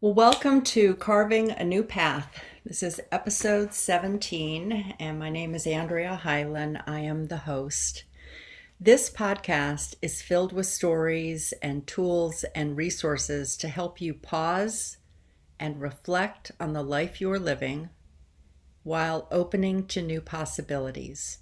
[0.00, 2.40] Well, welcome to Carving a New Path.
[2.64, 6.80] This is episode 17, and my name is Andrea Hyland.
[6.86, 8.04] I am the host.
[8.78, 14.98] This podcast is filled with stories and tools and resources to help you pause
[15.58, 17.88] and reflect on the life you're living
[18.84, 21.38] while opening to new possibilities.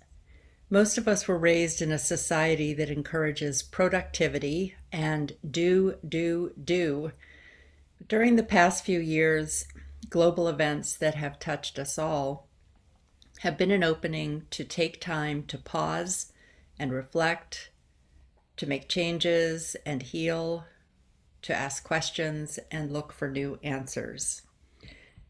[0.71, 7.13] Most of us were raised in a society that encourages productivity and do, do, do
[8.09, 9.67] during the past few years,
[10.09, 12.49] global events that have touched us all
[13.41, 16.33] have been an opening to take time to pause
[16.79, 17.71] and reflect,
[18.57, 20.65] to make changes and heal,
[21.43, 24.43] to ask questions and look for new answers.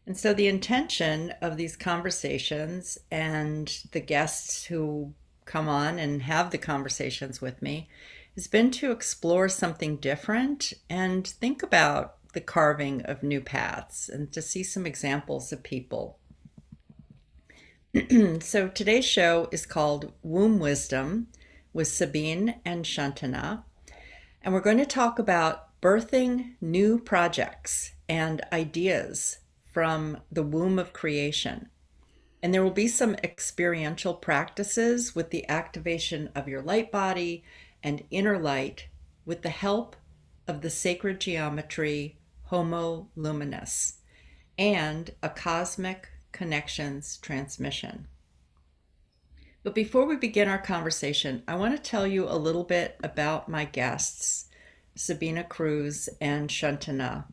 [0.05, 5.13] And so, the intention of these conversations and the guests who
[5.45, 7.89] come on and have the conversations with me
[8.35, 14.31] has been to explore something different and think about the carving of new paths and
[14.31, 16.19] to see some examples of people.
[18.41, 21.29] so today's show is called Womb Wisdom
[21.73, 23.63] with Sabine and Shantana.
[24.43, 29.39] And we're going to talk about birthing new projects and ideas
[29.71, 31.69] from the womb of creation.
[32.43, 37.43] And there will be some experiential practices with the activation of your light body
[37.81, 38.89] and inner light
[39.25, 39.95] with the help
[40.47, 42.16] of the sacred geometry
[42.47, 43.99] Homo Luminous,
[44.57, 48.07] and a cosmic connections transmission.
[49.63, 53.49] But before we begin our conversation, I want to tell you a little bit about
[53.49, 54.47] my guests,
[54.95, 57.25] Sabina Cruz and Shantana.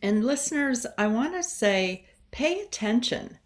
[0.00, 3.38] And listeners, I want to say pay attention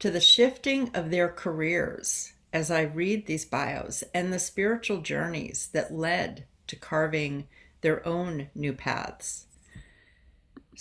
[0.00, 5.68] to the shifting of their careers as I read these bios and the spiritual journeys
[5.72, 7.46] that led to carving
[7.82, 9.46] their own new paths.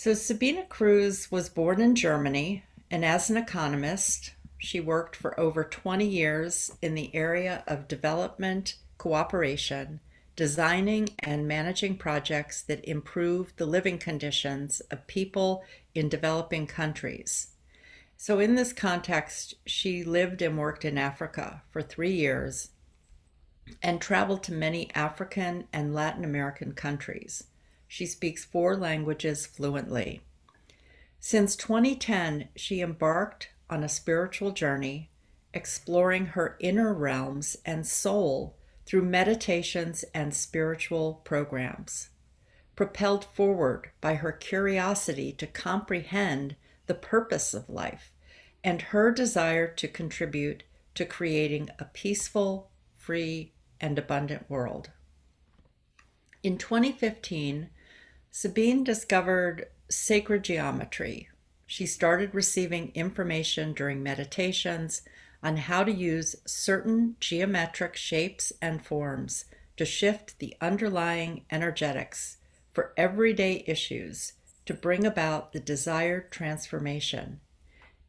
[0.02, 5.66] So, Sabina Cruz was born in Germany, and as an economist, she worked for over
[5.66, 10.00] 20 years in the area of development cooperation,
[10.38, 17.48] designing and managing projects that improve the living conditions of people in developing countries.
[18.16, 22.70] So, in this context, she lived and worked in Africa for three years
[23.84, 27.49] and traveled to many African and Latin American countries.
[27.92, 30.22] She speaks four languages fluently.
[31.20, 35.10] Since 2010, she embarked on a spiritual journey,
[35.56, 38.56] exploring her inner realms and soul
[38.86, 42.10] through meditations and spiritual programs.
[42.76, 46.56] Propelled forward by her curiosity to comprehend
[46.86, 48.14] the purpose of life
[48.64, 50.64] and her desire to contribute
[50.94, 53.52] to creating a peaceful, free,
[53.82, 54.92] and abundant world.
[56.44, 57.72] In 2015,
[58.32, 61.30] Sabine discovered sacred geometry.
[61.66, 65.02] She started receiving information during meditations
[65.42, 69.46] on how to use certain geometric shapes and forms
[69.78, 72.38] to shift the underlying energetics
[72.72, 74.34] for everyday issues
[74.66, 77.40] to bring about the desired transformation.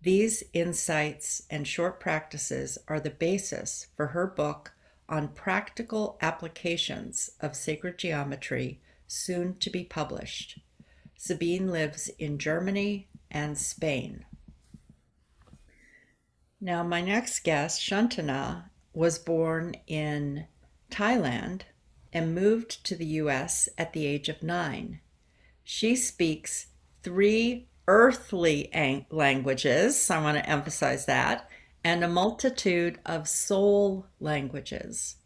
[0.02, 4.72] These insights and short practices are the basis for her book
[5.08, 10.58] on practical applications of sacred geometry soon to be published.
[11.16, 14.24] Sabine lives in Germany and Spain.
[16.60, 20.46] Now, my next guest, Shantana, was born in
[20.90, 21.62] Thailand
[22.12, 25.00] and moved to the US at the age of nine.
[25.64, 26.66] She speaks
[27.02, 28.70] three earthly
[29.10, 31.48] languages, I want to emphasize that,
[31.82, 35.16] and a multitude of soul languages.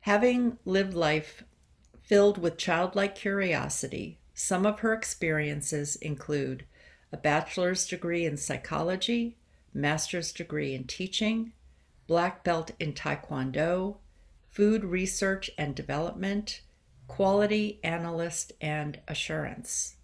[0.00, 1.42] Having lived life
[2.08, 6.64] Filled with childlike curiosity, some of her experiences include
[7.12, 9.36] a bachelor's degree in psychology,
[9.74, 11.52] master's degree in teaching,
[12.06, 13.98] black belt in taekwondo,
[14.48, 16.62] food research and development,
[17.08, 19.96] quality analyst, and assurance.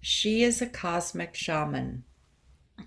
[0.00, 2.04] She is a cosmic shaman,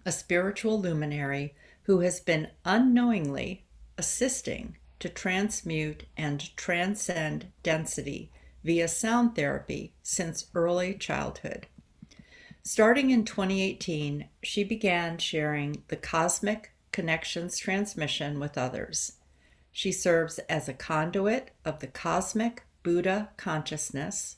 [0.05, 3.65] a spiritual luminary who has been unknowingly
[3.97, 8.31] assisting to transmute and transcend density
[8.65, 11.67] via sound therapy since early childhood.
[12.63, 19.17] Starting in 2018, she began sharing the Cosmic Connections transmission with others.
[19.71, 24.37] She serves as a conduit of the cosmic Buddha consciousness.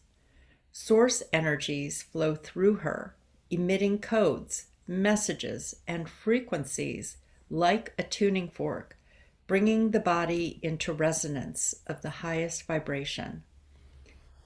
[0.74, 3.15] Source energies flow through her,
[3.50, 7.15] emitting codes, messages, and frequencies
[7.50, 8.97] like a tuning fork,
[9.47, 13.44] bringing the body into resonance of the highest vibration.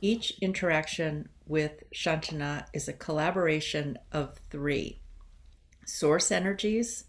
[0.03, 5.00] Each interaction with Shantana is a collaboration of three
[5.86, 7.06] source energies,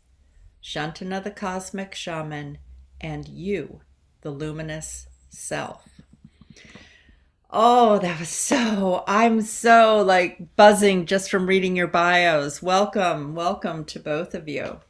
[0.62, 2.58] Shantana the cosmic shaman,
[3.00, 3.80] and you,
[4.20, 5.88] the luminous self.
[7.48, 12.60] Oh, that was so, I'm so like buzzing just from reading your bios.
[12.60, 14.80] Welcome, welcome to both of you.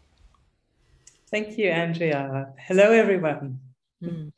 [1.31, 2.53] Thank you, Andrea.
[2.59, 3.61] Hello, everyone.
[4.03, 4.33] Mm.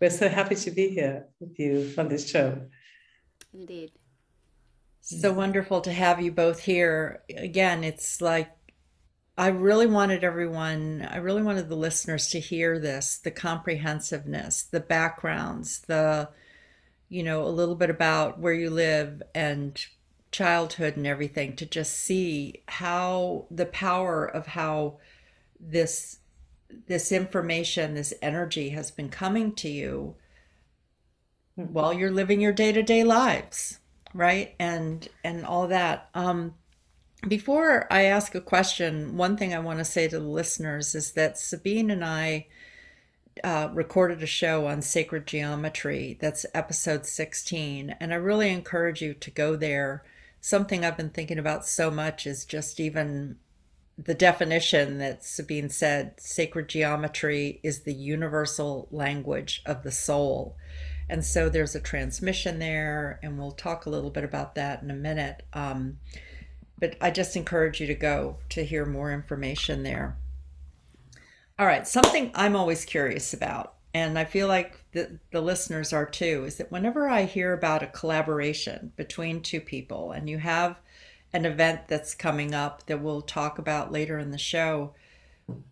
[0.00, 2.60] We're so happy to be here with you on this show.
[3.56, 3.92] Indeed.
[5.00, 7.22] So wonderful to have you both here.
[7.34, 8.50] Again, it's like
[9.38, 14.80] I really wanted everyone, I really wanted the listeners to hear this the comprehensiveness, the
[14.80, 16.28] backgrounds, the
[17.08, 19.80] you know, a little bit about where you live and
[20.32, 24.98] childhood and everything to just see how the power of how
[25.58, 26.18] this
[26.88, 30.16] this information this energy has been coming to you
[31.56, 33.80] while you're living your day-to-day lives
[34.14, 36.54] right and and all that um
[37.26, 41.12] before i ask a question one thing i want to say to the listeners is
[41.12, 42.46] that sabine and i
[43.44, 46.16] uh, recorded a show on sacred geometry.
[46.20, 47.94] That's episode 16.
[48.00, 50.04] And I really encourage you to go there.
[50.40, 53.36] Something I've been thinking about so much is just even
[53.98, 60.56] the definition that Sabine said sacred geometry is the universal language of the soul.
[61.08, 64.90] And so there's a transmission there, and we'll talk a little bit about that in
[64.90, 65.44] a minute.
[65.52, 65.98] Um,
[66.78, 70.16] but I just encourage you to go to hear more information there.
[71.58, 76.04] All right, something I'm always curious about, and I feel like the, the listeners are
[76.04, 80.76] too, is that whenever I hear about a collaboration between two people and you have
[81.32, 84.92] an event that's coming up that we'll talk about later in the show,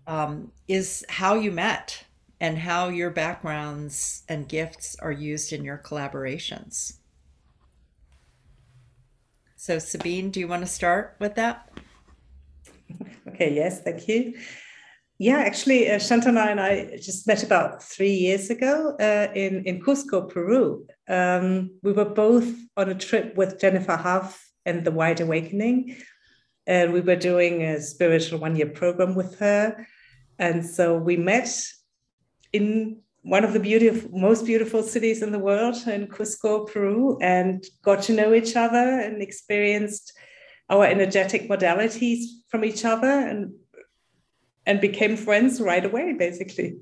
[0.07, 2.05] um, is how you met
[2.45, 6.99] and how your backgrounds and gifts are used in your collaborations.
[9.57, 11.71] So, Sabine, do you want to start with that?
[13.27, 14.35] Okay, yes, thank you.
[15.19, 19.81] Yeah, actually, uh, Shantana and I just met about three years ago uh, in, in
[19.81, 20.87] Cusco, Peru.
[21.09, 25.97] Um, we were both on a trip with Jennifer Huff and the Wide Awakening.
[26.67, 29.87] And we were doing a spiritual one year program with her.
[30.39, 31.49] And so we met
[32.55, 37.65] in one of the beautiful, most beautiful cities in the world, in Cusco, Peru, and
[37.83, 40.13] got to know each other and experienced
[40.71, 43.53] our energetic modalities from each other and
[44.67, 46.79] and became friends right away, basically.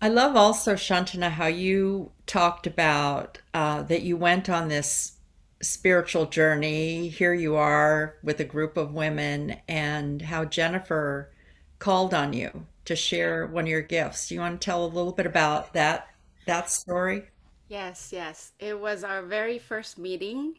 [0.00, 5.18] I love also, Shantana, how you talked about uh, that you went on this
[5.60, 7.08] spiritual journey.
[7.08, 11.32] Here you are with a group of women, and how Jennifer
[11.78, 14.28] called on you to share one of your gifts.
[14.28, 16.08] Do you want to tell a little bit about that
[16.46, 17.24] that story?
[17.68, 18.52] Yes, yes.
[18.58, 20.58] It was our very first meeting,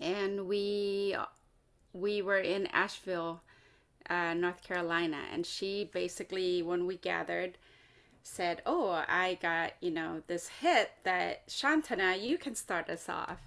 [0.00, 1.16] and we
[1.92, 3.42] we were in Asheville
[4.10, 7.58] uh, North Carolina, and she basically, when we gathered,
[8.22, 13.40] said, "Oh, I got you know this hit that Shantana, you can start us off."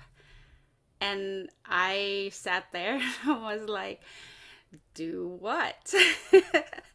[1.00, 4.02] And I sat there and was like,
[4.94, 5.94] "Do what?"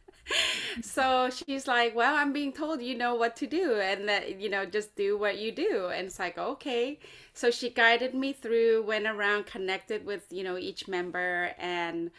[0.81, 4.49] so she's like, "Well, I'm being told you know what to do, and that you
[4.49, 6.99] know just do what you do." And it's like, okay.
[7.33, 12.11] So she guided me through, went around, connected with you know each member, and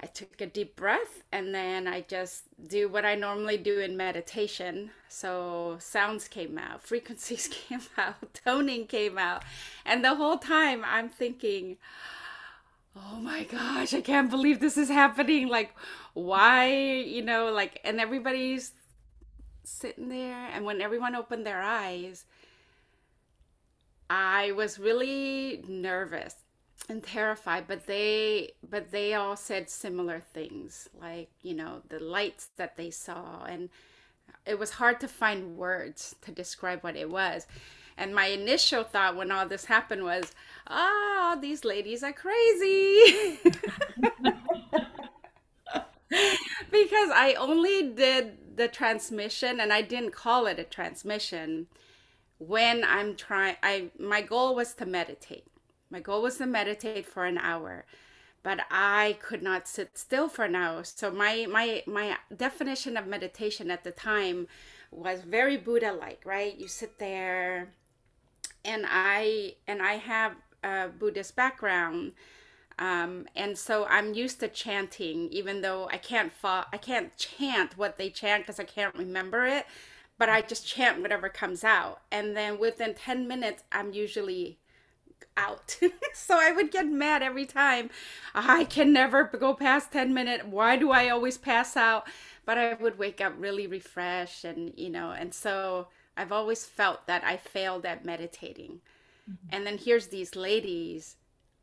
[0.00, 3.96] I took a deep breath and then I just do what I normally do in
[3.96, 4.90] meditation.
[5.08, 9.42] So sounds came out, frequencies came out, toning came out.
[9.84, 11.78] And the whole time I'm thinking,
[12.94, 15.48] oh my gosh, I can't believe this is happening.
[15.48, 15.74] Like,
[16.16, 18.72] why, you know, like, and everybody's
[19.64, 20.48] sitting there.
[20.50, 22.24] And when everyone opened their eyes,
[24.08, 26.36] I was really nervous
[26.88, 32.50] and terrified but they but they all said similar things like you know the lights
[32.58, 33.70] that they saw and
[34.44, 37.46] it was hard to find words to describe what it was
[37.96, 40.34] and my initial thought when all this happened was
[40.68, 43.40] ah oh, these ladies are crazy
[46.86, 51.66] because i only did the transmission and i didn't call it a transmission
[52.38, 55.46] when i'm trying i my goal was to meditate
[55.90, 57.84] my goal was to meditate for an hour,
[58.42, 60.84] but I could not sit still for an hour.
[60.84, 64.48] So my my my definition of meditation at the time
[64.90, 66.56] was very Buddha like, right?
[66.56, 67.72] You sit there
[68.64, 72.12] and I and I have a Buddhist background.
[72.78, 77.78] Um, and so I'm used to chanting, even though I can't fa- I can't chant
[77.78, 79.66] what they chant because I can't remember it
[80.18, 82.00] but I just chant whatever comes out.
[82.10, 84.58] And then within 10 minutes, I'm usually
[85.36, 85.78] out.
[86.14, 87.90] so I would get mad every time.
[88.34, 90.44] I can never go past 10 minutes.
[90.44, 92.06] Why do I always pass out?
[92.44, 97.06] But I would wake up really refreshed and, you know, and so I've always felt
[97.06, 98.80] that I failed at meditating.
[99.30, 99.48] Mm-hmm.
[99.52, 101.16] And then here's these ladies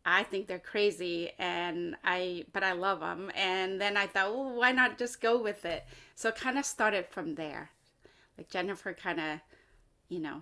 [0.05, 4.51] I think they're crazy and I but I love them and then I thought well
[4.51, 5.85] why not just go with it?
[6.15, 7.71] So it kind of started from there.
[8.37, 9.39] Like Jennifer kind of
[10.09, 10.41] you know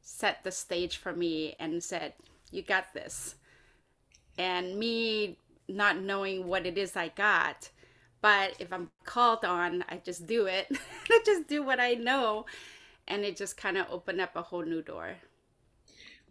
[0.00, 2.14] set the stage for me and said
[2.50, 3.34] you got this.
[4.38, 7.70] And me not knowing what it is I got
[8.20, 10.68] but if I'm called on I just do it.
[11.10, 12.46] I just do what I know.
[13.08, 15.16] And it just kind of opened up a whole new door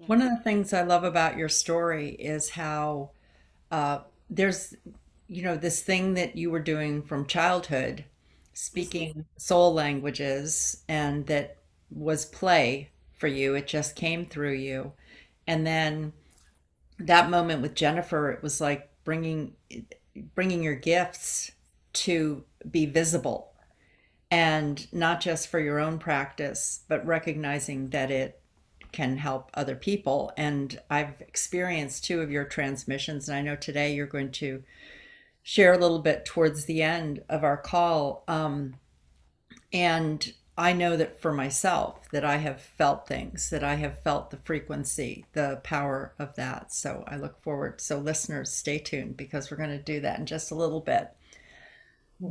[0.08, 3.12] one of the things I love about your story is how
[3.72, 4.76] uh, there's,
[5.28, 8.06] you know, this thing that you were doing from childhood,
[8.54, 11.58] speaking soul languages, and that
[11.90, 13.56] was play for you.
[13.56, 14.94] It just came through you.
[15.48, 16.14] And then
[17.00, 19.54] that moment with Jennifer, it was like bringing
[20.36, 21.52] bringing your gifts
[21.94, 23.54] to be visible
[24.30, 28.41] and not just for your own practice, but recognizing that it
[28.92, 30.32] can help other people.
[30.38, 34.64] And I've experienced two of your transmissions, and I know today you're going to
[35.44, 38.24] share a little bit towards the end of our call.
[38.28, 38.76] Um,
[39.74, 44.30] and I know that for myself that I have felt things, that I have felt
[44.30, 46.74] the frequency, the power of that.
[46.74, 47.82] So I look forward.
[47.82, 51.10] So listeners, stay tuned because we're going to do that in just a little bit.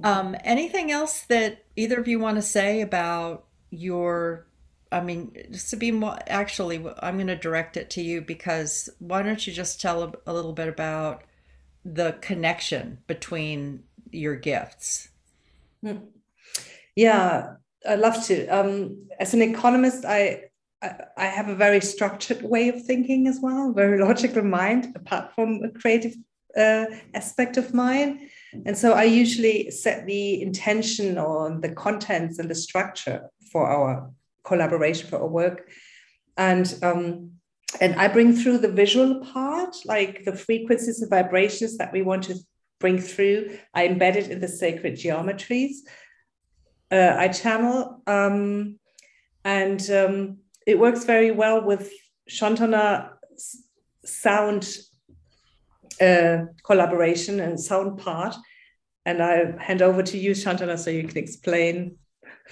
[0.04, 4.46] Um, anything else that either of you want to say about your
[4.92, 9.52] I mean, Sabine, actually, I'm going to direct it to you because why don't you
[9.52, 11.22] just tell a, a little bit about
[11.84, 15.08] the connection between your gifts?
[15.82, 15.98] Hmm.
[16.96, 17.54] Yeah,
[17.88, 18.46] I'd love to.
[18.48, 20.44] Um, as an economist, I,
[20.82, 25.34] I, I have a very structured way of thinking as well, very logical mind, apart
[25.34, 26.14] from a creative
[26.56, 28.28] uh, aspect of mine.
[28.66, 34.10] And so I usually set the intention on the contents and the structure for our
[34.44, 35.70] collaboration for our work.
[36.36, 37.32] And um,
[37.80, 42.24] and I bring through the visual part, like the frequencies and vibrations that we want
[42.24, 42.34] to
[42.80, 43.58] bring through.
[43.74, 45.76] I embed it in the sacred geometries.
[46.90, 48.78] Uh, I channel, um,
[49.44, 51.92] and um, it works very well with
[52.28, 53.10] Shantana
[54.04, 54.68] sound
[56.00, 58.34] uh, collaboration and sound part.
[59.06, 61.96] And I hand over to you, Shantana, so you can explain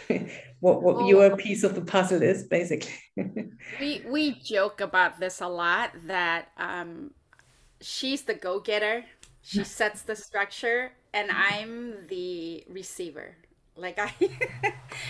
[0.60, 2.92] what what well, your piece of the puzzle is basically.
[3.80, 7.12] We we joke about this a lot that um
[7.80, 9.04] she's the go-getter.
[9.42, 13.36] She sets the structure and i'm the receiver.
[13.76, 14.12] Like i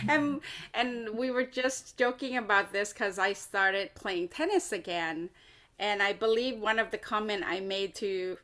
[0.09, 0.41] and
[0.75, 5.31] and we were just joking about this because i started playing tennis again
[5.79, 8.37] and i believe one of the comment i made to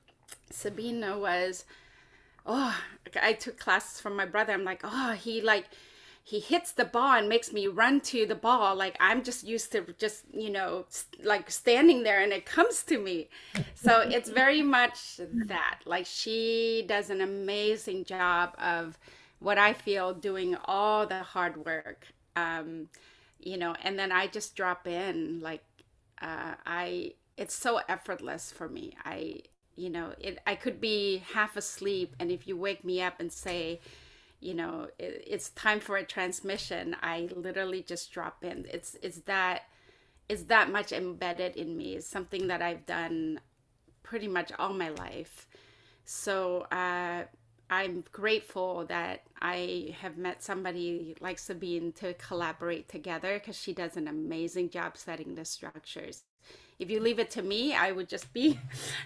[0.51, 1.67] sabina was
[2.47, 2.75] oh
[3.21, 4.55] i took classes from my brother.
[4.55, 5.67] I'm like oh he like
[6.27, 8.75] he hits the ball and makes me run to the ball.
[8.75, 10.87] Like i'm just used to just you know
[11.23, 13.29] like standing there and it comes to me.
[13.75, 15.81] So it's very much that.
[15.85, 18.99] Like she does an amazing job of
[19.41, 22.89] what i feel doing all the hard work um
[23.39, 25.63] you know and then i just drop in like
[26.23, 28.97] uh i it's so effortless for me.
[29.05, 29.41] I
[29.77, 33.31] you know it i could be half asleep and if you wake me up and
[33.31, 33.81] say
[34.45, 36.97] you know it, it's time for a transmission.
[37.03, 38.67] I literally just drop in.
[38.73, 39.63] It's it's that
[40.29, 41.95] it's that much embedded in me.
[41.97, 43.41] It's something that i've done
[44.03, 45.47] pretty much all my life.
[46.05, 47.25] So uh,
[47.71, 53.97] i'm grateful that i have met somebody like sabine to collaborate together because she does
[53.97, 56.25] an amazing job setting the structures
[56.85, 58.61] if you leave it to me, I would just be,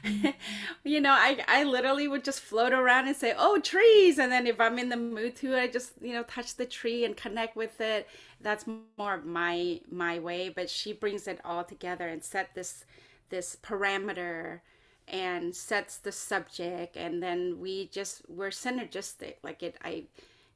[0.05, 0.31] mm-hmm.
[0.85, 4.19] you know, I, I literally would just float around and say, oh, trees.
[4.19, 7.05] And then if I'm in the mood to, I just, you know, touch the tree
[7.05, 8.09] and connect with it.
[8.41, 8.67] That's
[8.99, 10.49] more of my, my way.
[10.49, 12.85] But she brings it all together and set this,
[13.31, 14.61] this parameter
[15.07, 16.97] and sets the subject.
[16.97, 19.37] And then we just, we're synergistic.
[19.45, 20.05] Like it, I,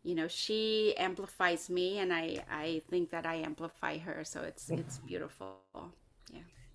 [0.02, 4.24] you know, she amplifies me and I, I think that I amplify her.
[4.24, 5.58] So it's, it's beautiful.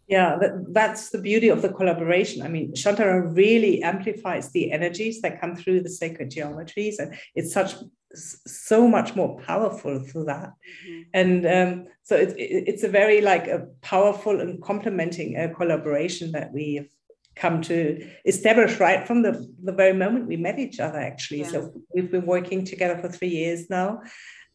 [0.07, 0.37] Yeah.
[0.39, 2.41] That, that's the beauty of the collaboration.
[2.41, 7.53] I mean, Shantana really amplifies the energies that come through the sacred geometries, and it's
[7.53, 7.75] such
[8.13, 10.53] so much more powerful through that.
[10.87, 11.01] Mm-hmm.
[11.13, 16.53] And um, so it's it's a very like a powerful and complementing uh, collaboration that
[16.53, 16.87] we have
[17.35, 21.41] come to establish right from the, the very moment we met each other, actually.
[21.41, 21.51] Yeah.
[21.51, 24.01] So we've been working together for three years now.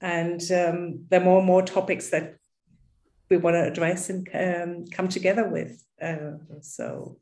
[0.03, 2.35] and um, there are more and more topics that
[3.33, 5.85] we want to address and um, come together with.
[6.01, 7.17] Uh, so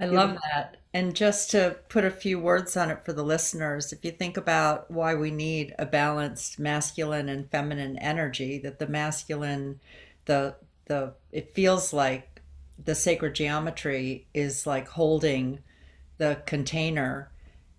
[0.00, 0.78] I love that.
[0.94, 4.36] And just to put a few words on it for the listeners, if you think
[4.36, 9.80] about why we need a balanced masculine and feminine energy, that the masculine,
[10.24, 12.42] the the it feels like
[12.82, 15.60] the sacred geometry is like holding
[16.18, 17.30] the container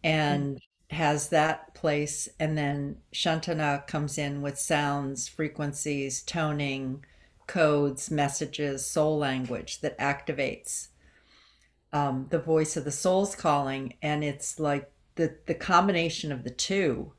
[0.04, 0.62] and
[0.92, 7.04] has that place and then Shantana comes in with sounds, frequencies, toning,
[7.48, 10.90] codes, messages, soul language that activates
[11.92, 16.50] um, the voice of the soul's calling, and it's like the the combination of the
[16.50, 17.14] two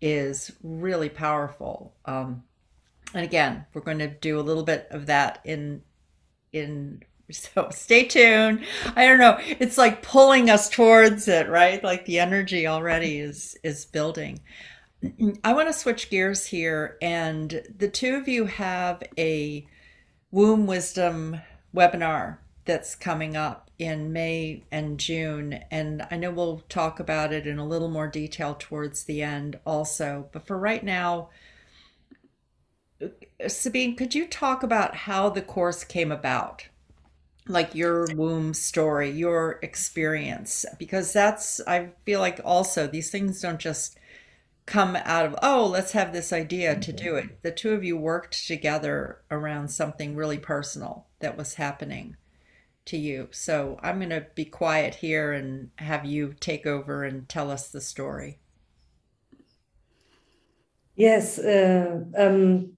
[0.00, 1.94] is really powerful.
[2.04, 2.42] Um,
[3.14, 5.82] and again, we're going to do a little bit of that in
[6.52, 8.64] in so stay tuned.
[8.94, 9.38] I don't know.
[9.40, 11.82] It's like pulling us towards it, right?
[11.82, 14.40] Like the energy already is is building.
[15.44, 19.66] I want to switch gears here and the two of you have a
[20.30, 21.40] womb wisdom
[21.74, 25.60] webinar that's coming up in May and June.
[25.70, 29.58] And I know we'll talk about it in a little more detail towards the end
[29.64, 30.28] also.
[30.32, 31.30] But for right now,
[33.46, 36.66] Sabine, could you talk about how the course came about?
[37.48, 43.60] Like your womb story, your experience, because that's, I feel like also these things don't
[43.60, 43.98] just
[44.66, 47.42] come out of, oh, let's have this idea to do it.
[47.42, 52.16] The two of you worked together around something really personal that was happening
[52.86, 53.28] to you.
[53.30, 57.68] So I'm going to be quiet here and have you take over and tell us
[57.68, 58.40] the story.
[60.96, 61.38] Yes.
[61.38, 62.76] Uh, um,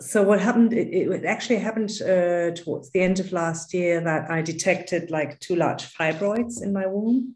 [0.00, 0.72] so what happened?
[0.72, 5.40] It, it actually happened uh, towards the end of last year that I detected like
[5.40, 7.34] two large fibroids in my womb,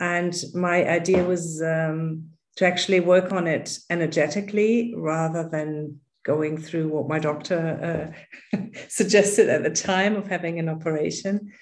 [0.00, 6.88] and my idea was um, to actually work on it energetically rather than going through
[6.88, 8.14] what my doctor
[8.52, 8.58] uh,
[8.88, 11.52] suggested at the time of having an operation.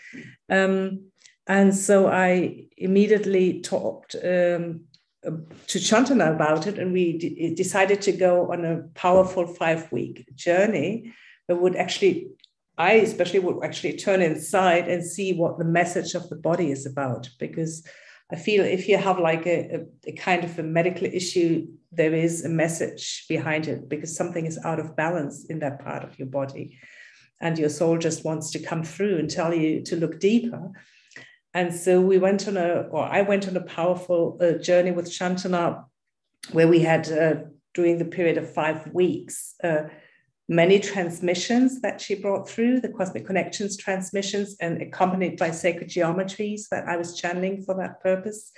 [0.49, 1.06] Um,
[1.46, 4.85] and so I immediately talked um,
[5.24, 10.26] to Shantana about it, and we d- decided to go on a powerful five week
[10.35, 11.12] journey
[11.48, 12.28] that would actually,
[12.78, 16.87] I especially would actually turn inside and see what the message of the body is
[16.87, 17.28] about.
[17.38, 17.85] Because
[18.33, 22.14] I feel if you have like a, a, a kind of a medical issue there
[22.14, 26.18] is a message behind it because something is out of balance in that part of
[26.18, 26.79] your body.
[27.40, 30.71] And your soul just wants to come through and tell you to look deeper.
[31.53, 35.11] And so we went on a, or I went on a powerful uh, journey with
[35.11, 35.85] Shantana,
[36.53, 37.35] where we had, uh,
[37.75, 39.85] during the period of five weeks, uh,
[40.52, 46.68] many transmissions that she brought through, the Cosmic Connections transmissions, and accompanied by sacred geometries
[46.70, 48.52] that I was channeling for that purpose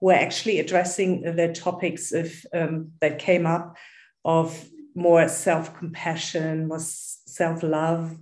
[0.00, 3.76] were actually addressing the topics of um, that came up
[4.24, 8.18] of more self-compassion, more self-love,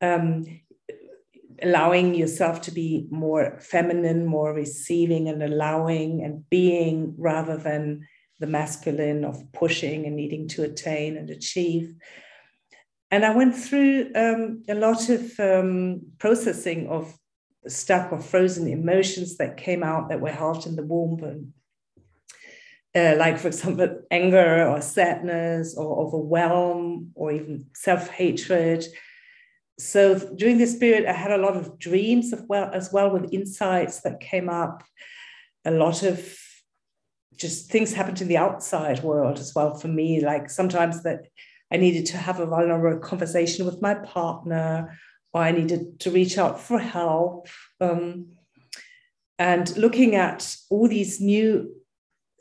[0.00, 0.44] um,
[1.62, 8.06] allowing yourself to be more feminine, more receiving and allowing and being rather than
[8.40, 11.94] the masculine of pushing and needing to attain and achieve.
[13.14, 17.16] And I went through um, a lot of um, processing of
[17.68, 21.52] stuck or frozen emotions that came out that were held in the womb and
[22.96, 28.84] uh, like for example anger or sadness or overwhelm or even self-hatred.
[29.78, 33.32] So during this period i had a lot of dreams of well as well with
[33.32, 34.82] insights that came up.
[35.64, 36.36] A lot of
[37.36, 40.20] just things happened in the outside world as well for me.
[40.20, 41.26] Like sometimes that
[41.74, 44.98] i needed to have a vulnerable conversation with my partner
[45.34, 47.48] or I needed to reach out for help.
[47.80, 48.28] Um,
[49.36, 51.74] and looking at all these new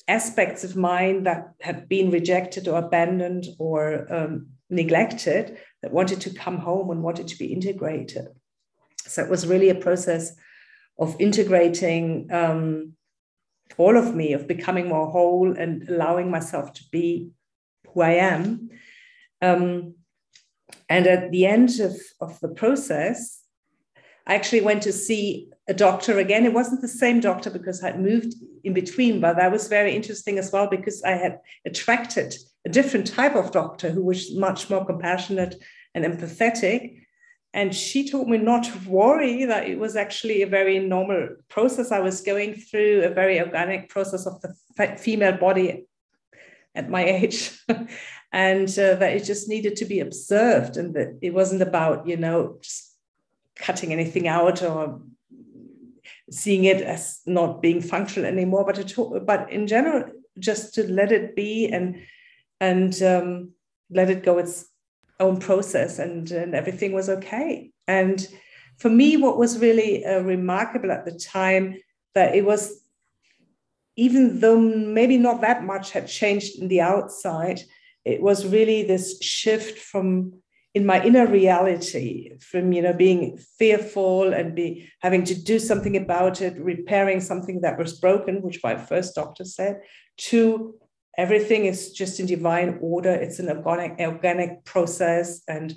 [0.07, 6.33] aspects of mine that had been rejected or abandoned or um, neglected that wanted to
[6.33, 8.27] come home and wanted to be integrated.
[8.99, 10.35] So it was really a process
[10.99, 12.93] of integrating um,
[13.77, 17.31] all of me, of becoming more whole and allowing myself to be
[17.87, 18.69] who I am.
[19.43, 19.95] Um,
[20.87, 23.41] and at the end of, of the process,
[24.25, 26.45] I actually went to see a doctor again.
[26.45, 30.39] It wasn't the same doctor because I'd moved in between, but that was very interesting
[30.39, 34.85] as well because I had attracted a different type of doctor who was much more
[34.85, 35.55] compassionate
[35.93, 36.99] and empathetic.
[37.53, 41.91] And she told me not to worry, that it was actually a very normal process
[41.91, 44.55] I was going through, a very organic process of the
[44.97, 45.85] female body
[46.75, 47.51] at my age.
[48.33, 52.17] and uh, that it just needed to be observed and that it wasn't about you
[52.17, 52.91] know just
[53.55, 55.01] cutting anything out or
[56.29, 60.03] seeing it as not being functional anymore but to but in general
[60.39, 62.01] just to let it be and
[62.59, 63.51] and um,
[63.89, 64.65] let it go its
[65.19, 67.71] own process, and, and everything was okay.
[67.87, 68.25] And
[68.77, 71.75] for me, what was really uh, remarkable at the time
[72.15, 72.81] that it was,
[73.95, 77.61] even though maybe not that much had changed in the outside,
[78.05, 80.33] it was really this shift from
[80.73, 85.95] in my inner reality from you know being fearful and be having to do something
[85.95, 89.81] about it repairing something that was broken which my first doctor said
[90.17, 90.75] to
[91.17, 93.11] everything is just in divine order.
[93.11, 95.73] It's an organic organic process and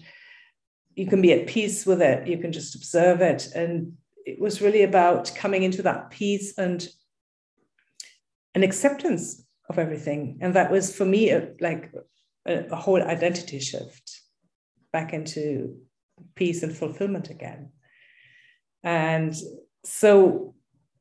[0.95, 2.27] you can be at peace with it.
[2.27, 3.49] You can just observe it.
[3.55, 6.89] And it was really about coming into that peace and
[8.55, 10.39] an acceptance of everything.
[10.41, 11.93] And that was for me a, like
[12.47, 14.21] a, whole identity shift
[14.93, 15.77] back into
[16.35, 17.71] peace and fulfillment again.
[18.83, 19.35] And
[19.85, 20.55] so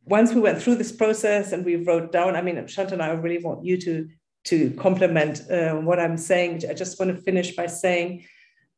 [0.03, 3.43] once we went through this process and we wrote down, I mean, Shantana, I really
[3.43, 4.09] want you to,
[4.45, 6.63] to complement uh, what I'm saying.
[6.69, 8.25] I just want to finish by saying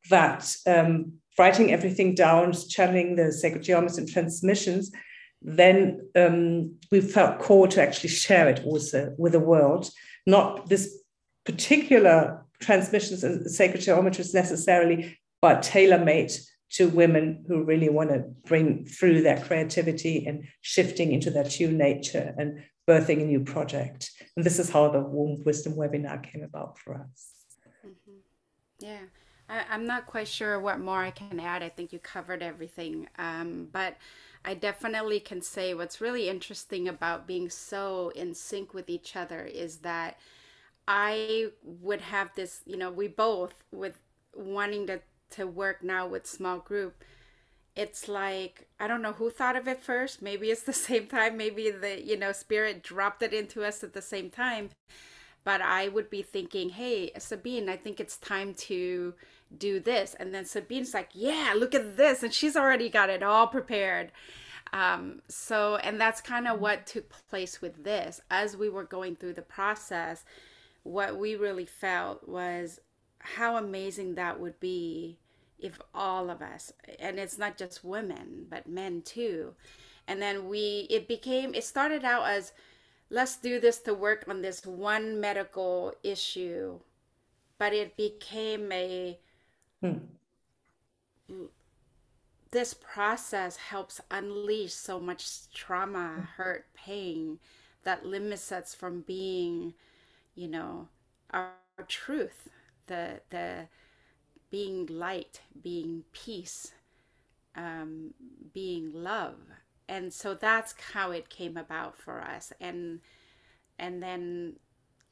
[0.10, 4.92] that um, writing everything down, channeling the sacred geometry and transmissions,
[5.42, 9.90] then um, we felt called to actually share it also with the world.
[10.26, 10.98] Not this
[11.46, 16.32] particular transmissions and sacred geometries necessarily, but tailor made
[16.70, 21.72] to women who really want to bring through their creativity and shifting into their true
[21.72, 24.12] nature and birthing a new project.
[24.36, 27.32] And this is how the Womb Wisdom webinar came about for us.
[27.86, 28.18] Mm-hmm.
[28.80, 29.00] Yeah.
[29.50, 31.64] I, am not quite sure what more I can add.
[31.64, 33.08] I think you covered everything.
[33.18, 33.96] Um, but
[34.44, 39.42] I definitely can say what's really interesting about being so in sync with each other
[39.42, 40.18] is that
[40.88, 44.00] I would have this, you know, we both with
[44.36, 47.04] wanting to to work now with small group.
[47.76, 50.22] It's like I don't know who thought of it first.
[50.22, 51.38] Maybe it's the same time.
[51.38, 54.70] Maybe the you know spirit dropped it into us at the same time.
[55.44, 59.14] But I would be thinking, hey, Sabine, I think it's time to
[59.58, 60.14] do this.
[60.20, 62.22] And then Sabine's like, yeah, look at this.
[62.22, 64.12] And she's already got it all prepared.
[64.74, 68.20] Um, so, and that's kind of what took place with this.
[68.30, 70.26] As we were going through the process,
[70.88, 72.80] what we really felt was
[73.20, 75.20] how amazing that would be
[75.60, 79.54] if all of us and it's not just women but men too
[80.08, 82.54] and then we it became it started out as
[83.10, 86.80] let's do this to work on this one medical issue
[87.58, 89.20] but it became a
[89.82, 89.98] hmm.
[92.52, 97.40] this process helps unleash so much trauma hurt pain
[97.84, 99.74] that limits us from being
[100.38, 100.90] you know,
[101.32, 102.50] our, our truth,
[102.88, 103.68] the the
[104.52, 106.74] being light, being peace,
[107.56, 108.14] um,
[108.54, 109.38] being love,
[109.90, 113.02] and so that's how it came about for us, and
[113.80, 114.56] and then,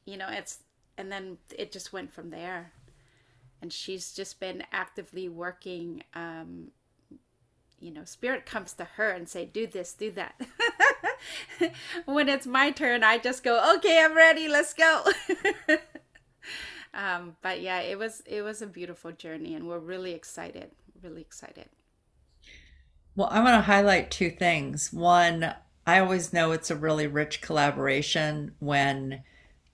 [0.06, 0.60] you know, it's
[0.98, 2.72] and then it just went from there,
[3.62, 6.04] and she's just been actively working.
[6.14, 6.72] Um,
[7.78, 10.34] you know, spirit comes to her and say, "Do this, do that."
[12.04, 14.48] when it's my turn, I just go, okay, I'm ready.
[14.48, 15.04] Let's go.
[16.94, 20.70] um, but yeah, it was it was a beautiful journey, and we're really excited.
[21.02, 21.68] Really excited.
[23.14, 24.92] Well, I want to highlight two things.
[24.92, 25.54] One,
[25.86, 29.22] I always know it's a really rich collaboration when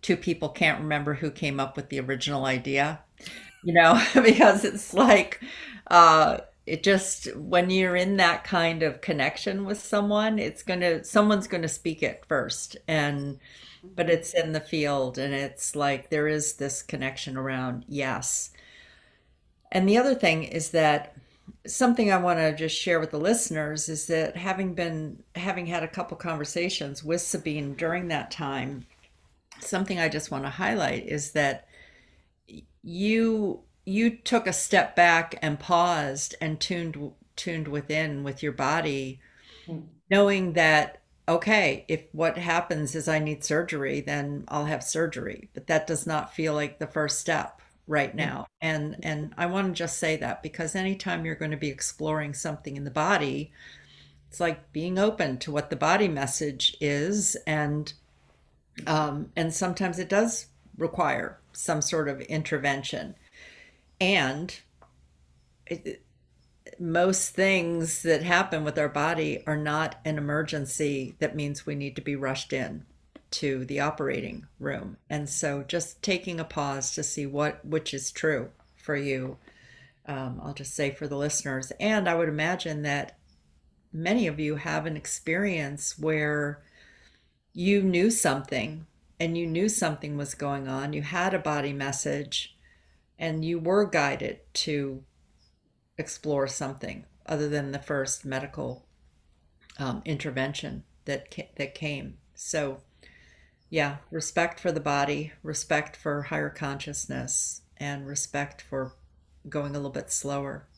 [0.01, 3.01] two people can't remember who came up with the original idea.
[3.65, 5.41] You know, because it's like
[5.89, 11.49] uh it just when you're in that kind of connection with someone it's to someone's
[11.63, 13.39] to speak it first and
[13.83, 18.51] but it's in the field and it's like there is this connection around yes.
[19.71, 21.17] And the other thing is that
[21.67, 25.83] something i want to just share with the listeners is that having been having had
[25.83, 28.87] a couple conversations with sabine during that time
[29.61, 31.67] something i just want to highlight is that
[32.83, 39.21] you you took a step back and paused and tuned tuned within with your body
[40.11, 45.49] knowing that okay if what happens is i need surgery then i'll have surgery.
[45.55, 48.47] But that does not feel like the first step right now.
[48.61, 52.35] And and i want to just say that because anytime you're going to be exploring
[52.35, 53.53] something in the body
[54.29, 57.37] it's like being open to what the body message is.
[57.47, 57.93] And
[58.87, 60.47] um and sometimes it does
[60.79, 63.15] require some sort of intervention
[64.03, 64.59] and
[65.65, 66.03] it,
[66.77, 71.95] most things that happen with our body are not an emergency that means we need
[71.95, 72.85] to be rushed in
[73.31, 74.97] to the operating room.
[75.09, 79.37] And so just taking a pause to see what which is true for you.
[80.05, 81.71] Um, I'll just say for the listeners.
[81.79, 83.17] And I would imagine that
[83.93, 86.61] many of you have an experience where
[87.53, 88.85] you knew something
[89.21, 92.57] and you knew something was going on, you had a body message,
[93.23, 95.05] and you were guided to
[95.99, 98.87] explore something other than the first medical
[99.79, 102.19] um, intervention that ca- that came.
[102.35, 102.83] So,
[103.71, 108.95] yeah, respect for the body, respect for higher consciousness, and respect for
[109.49, 110.69] going a little bit slower.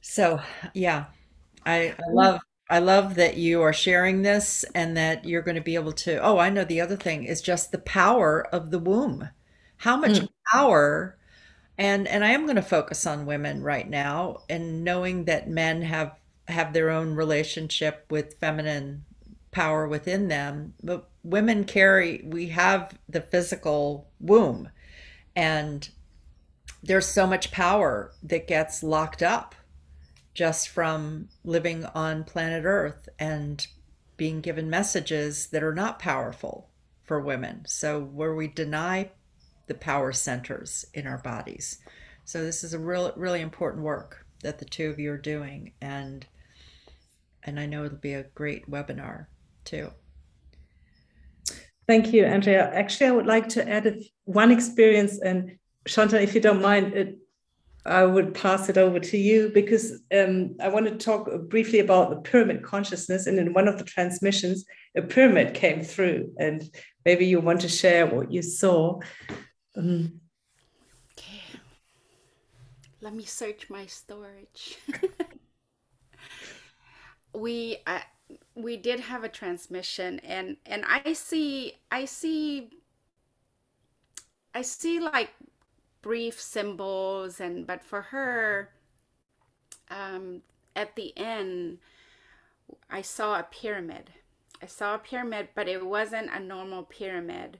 [0.00, 0.40] So,
[0.74, 1.06] yeah,
[1.66, 2.40] I, I love
[2.70, 6.18] I love that you are sharing this and that you're going to be able to.
[6.18, 9.30] Oh, I know the other thing is just the power of the womb.
[9.78, 10.28] How much Mm.
[10.52, 11.18] power
[11.78, 15.82] and and I am going to focus on women right now and knowing that men
[15.82, 16.16] have
[16.48, 19.04] have their own relationship with feminine
[19.52, 24.70] power within them, but women carry we have the physical womb
[25.36, 25.90] and
[26.82, 29.54] there's so much power that gets locked up
[30.34, 33.66] just from living on planet Earth and
[34.16, 36.70] being given messages that are not powerful
[37.04, 37.64] for women.
[37.66, 39.10] So, where we deny
[39.68, 41.78] the power centers in our bodies.
[42.24, 45.72] So, this is a real, really important work that the two of you are doing,
[45.80, 46.26] and
[47.44, 49.26] and I know it'll be a great webinar
[49.64, 49.90] too.
[51.86, 52.70] Thank you, Andrea.
[52.74, 57.18] Actually, I would like to add one experience, and Shanta, if you don't mind, it,
[57.86, 62.10] I would pass it over to you because um, I want to talk briefly about
[62.10, 63.26] the pyramid consciousness.
[63.26, 66.62] And in one of the transmissions, a pyramid came through, and
[67.06, 69.00] maybe you want to share what you saw.
[69.78, 70.20] Um,
[71.12, 71.42] Okay.
[73.00, 74.78] Let me search my storage.
[77.32, 77.78] we
[78.54, 82.70] we did have a transmission and and I see I see
[84.54, 85.30] I see like
[86.02, 88.70] brief symbols and but for her
[89.90, 90.42] um
[90.74, 91.78] at the end
[92.90, 94.10] I saw a pyramid.
[94.60, 97.58] I saw a pyramid, but it wasn't a normal pyramid.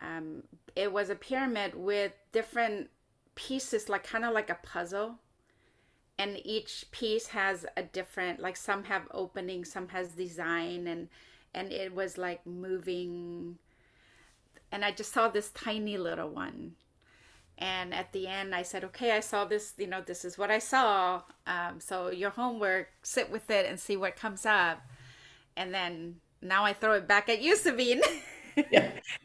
[0.00, 0.44] Um,
[0.76, 2.90] it was a pyramid with different
[3.34, 5.16] pieces, like kind of like a puzzle.
[6.18, 11.08] And each piece has a different, like some have opening, some has design, and
[11.54, 13.58] and it was like moving.
[14.72, 16.74] And I just saw this tiny little one.
[17.56, 19.74] And at the end, I said, "Okay, I saw this.
[19.78, 21.22] You know, this is what I saw.
[21.46, 24.82] Um, so your homework, sit with it and see what comes up."
[25.56, 28.02] And then now I throw it back at you, Sabine.
[28.70, 28.90] yeah,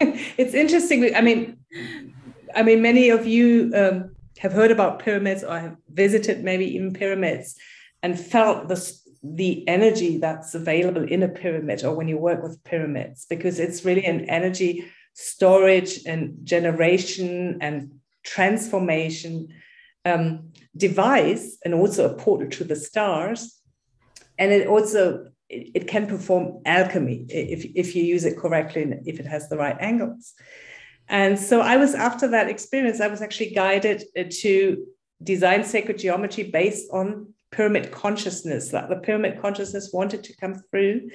[0.00, 1.14] it's interesting.
[1.14, 1.58] I mean,
[2.54, 6.92] I mean, many of you um, have heard about pyramids or have visited maybe even
[6.92, 7.56] pyramids
[8.02, 12.62] and felt the the energy that's available in a pyramid or when you work with
[12.62, 17.90] pyramids because it's really an energy storage and generation and
[18.22, 19.48] transformation
[20.04, 23.60] um, device and also a portal to the stars
[24.38, 29.06] and it also it, it can perform alchemy if, if you use it correctly and
[29.06, 30.34] if it has the right angles
[31.08, 34.86] and so I was after that experience, I was actually guided uh, to
[35.22, 38.72] design sacred geometry based on pyramid consciousness.
[38.72, 41.08] Like the pyramid consciousness wanted to come through.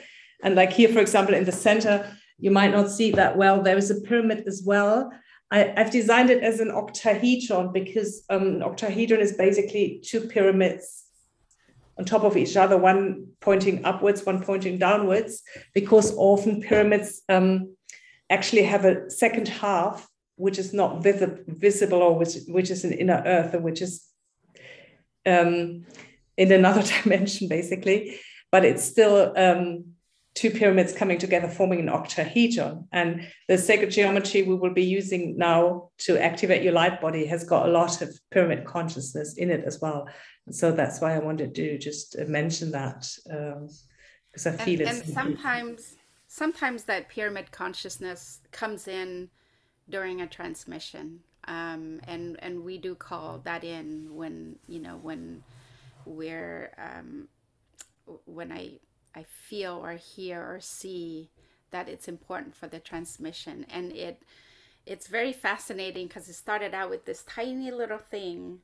[0.44, 3.62] And like here, for example, in the center, you might not see that well.
[3.62, 5.12] There is a pyramid as well.
[5.52, 11.03] I, have designed it as an octahedron because um, an octahedron is basically two pyramids
[11.98, 17.76] on top of each other, one pointing upwards, one pointing downwards, because often pyramids um,
[18.30, 22.92] actually have a second half which is not vis- visible or which, which is an
[22.92, 24.04] inner earth and which is
[25.26, 25.86] um,
[26.38, 28.20] in another dimension basically.
[28.52, 29.93] But it's still um,
[30.36, 35.38] two pyramids coming together forming an octahedron and the sacred geometry we will be using
[35.38, 39.64] now to activate your light body has got a lot of pyramid consciousness in it
[39.66, 40.08] as well.
[40.50, 45.08] So that's why i wanted to just mention that because um, i feel and, it's
[45.08, 45.96] and sometimes
[46.28, 49.30] sometimes that pyramid consciousness comes in
[49.90, 55.44] during a transmission um, and and we do call that in when you know when
[56.06, 57.28] we're um,
[58.26, 58.72] when i
[59.16, 61.30] i feel or hear or see
[61.74, 63.66] that it's important for the transmission.
[63.70, 64.24] And it
[64.86, 68.60] it's very fascinating because it started out with this tiny little thing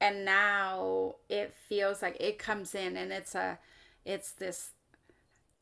[0.00, 3.58] and now it feels like it comes in and it's a
[4.04, 4.70] it's this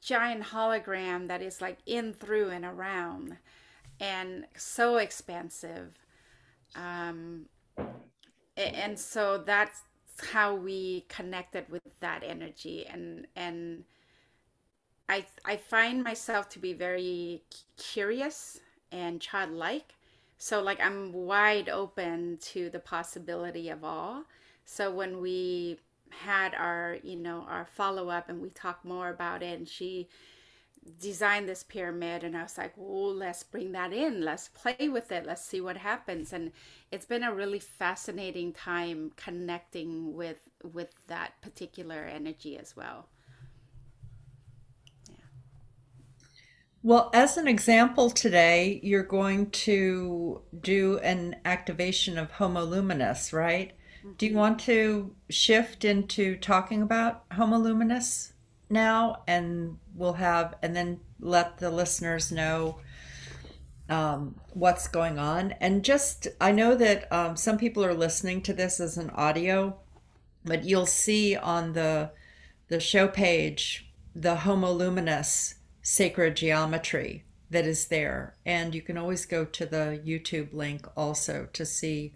[0.03, 3.37] giant hologram that is like in through and around
[4.01, 5.95] and so expansive.
[6.75, 7.47] Um
[8.57, 9.83] and so that's
[10.33, 13.85] how we connected with that energy and and
[15.09, 17.43] i i find myself to be very
[17.77, 18.61] curious
[18.93, 19.95] and childlike
[20.39, 24.25] so like i'm wide open to the possibility of all
[24.65, 25.79] so when we
[26.11, 30.09] had our you know our follow up and we talked more about it and she
[31.01, 34.21] designed this pyramid and I was like, "Oh, let's bring that in.
[34.23, 35.27] Let's play with it.
[35.27, 36.33] Let's see what happens.
[36.33, 36.53] And
[36.91, 43.09] it's been a really fascinating time connecting with with that particular energy as well.
[46.85, 53.73] Well, as an example today, you're going to do an activation of Homo Luminous, right?
[54.01, 54.13] Mm-hmm.
[54.19, 54.39] Do you mm-hmm.
[54.39, 58.35] want to shift into talking about Homo Luminous?
[58.71, 62.79] now, and we'll have, and then let the listeners know
[63.89, 65.53] um, what's going on.
[65.53, 69.79] And just, I know that um, some people are listening to this as an audio,
[70.45, 72.11] but you'll see on the
[72.69, 78.35] the show page the Homo Luminous sacred geometry that is there.
[78.45, 82.15] And you can always go to the YouTube link also to see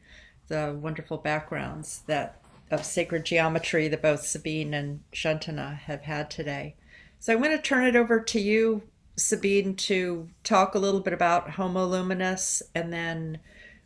[0.49, 6.75] the wonderful backgrounds that of sacred geometry that both Sabine and Shantana have had today.
[7.19, 8.83] So I'm going to turn it over to you,
[9.17, 13.39] Sabine, to talk a little bit about Homo Luminous and then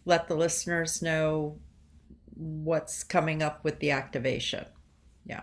[0.05, 1.59] let the listeners know
[2.35, 4.65] what's coming up with the activation.
[5.25, 5.43] Yeah.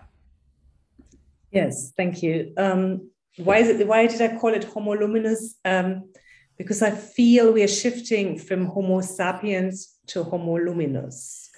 [1.52, 2.54] Yes, thank you.
[2.58, 3.10] Um,
[3.44, 3.88] why is it?
[3.88, 5.56] Why did I call it Homo Luminous?
[5.64, 6.10] Um,
[6.58, 11.50] because I feel we are shifting from Homo sapiens to Homo Luminous.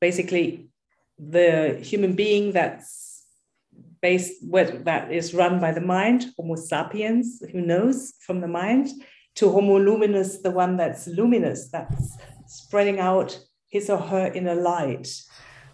[0.00, 0.68] Basically,
[1.18, 3.24] the human being that's
[4.02, 8.88] based that is run by the mind, Homo sapiens, who knows from the mind,
[9.36, 15.08] to Homo luminous, the one that's luminous, that's spreading out his or her inner light.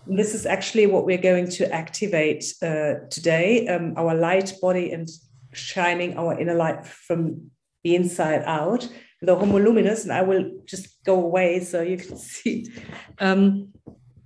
[0.07, 5.09] This is actually what we're going to activate uh, today um, our light body and
[5.53, 7.51] shining our inner light from
[7.85, 8.88] the inside out.
[9.21, 12.73] The Homo luminous, and I will just go away so you can see.
[13.19, 13.69] Um,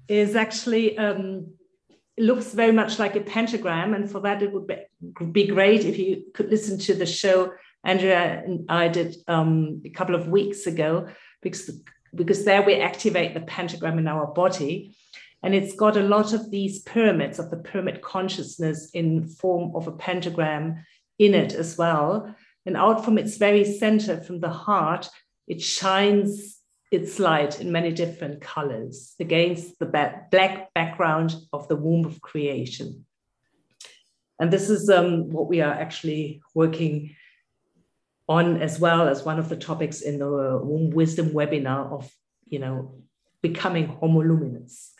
[0.09, 1.49] is actually um,
[2.19, 3.95] looks very much like a pentagram.
[3.95, 4.77] And for that, it would be,
[5.33, 7.53] be great if you could listen to the show
[7.85, 11.09] Andrea and I did um, a couple of weeks ago,
[11.41, 11.71] because,
[12.15, 14.97] because there we activate the pentagram in our body.
[15.43, 19.87] And it's got a lot of these pyramids of the pyramid consciousness in form of
[19.87, 20.85] a pentagram
[21.19, 22.35] in it as well.
[22.65, 25.09] And out from its very center, from the heart,
[25.47, 32.05] it shines its light in many different colors against the black background of the womb
[32.05, 33.05] of creation.
[34.39, 37.15] And this is um, what we are actually working
[38.29, 40.29] on as well as one of the topics in the
[40.63, 42.11] womb wisdom webinar of,
[42.47, 42.97] you know,
[43.41, 44.93] becoming homoluminous.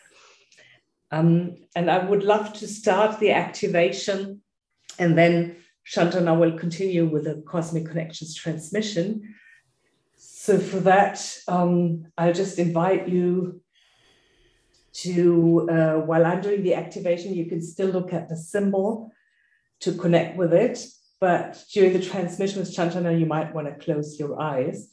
[1.11, 4.41] Um, and I would love to start the activation
[4.99, 9.35] and then Shantana will continue with the Cosmic Connections transmission.
[10.15, 13.61] So for that, um, I'll just invite you
[15.03, 19.11] to, uh, while I'm doing the activation, you can still look at the symbol
[19.81, 20.85] to connect with it.
[21.21, 24.89] But during the transmission with Shantana, you might want to close your eyes.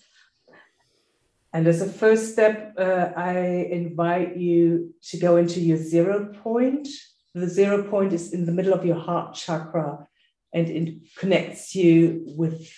[1.52, 3.38] And as a first step, uh, I
[3.70, 6.86] invite you to go into your zero point.
[7.34, 10.06] The zero point is in the middle of your heart chakra
[10.54, 12.70] and it connects you with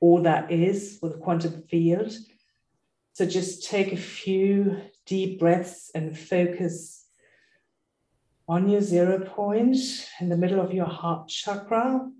[0.00, 2.12] all that is with the quantum field.
[3.12, 7.06] So just take a few deep breaths and focus
[8.48, 9.76] on your zero point
[10.20, 12.10] in the middle of your heart chakra.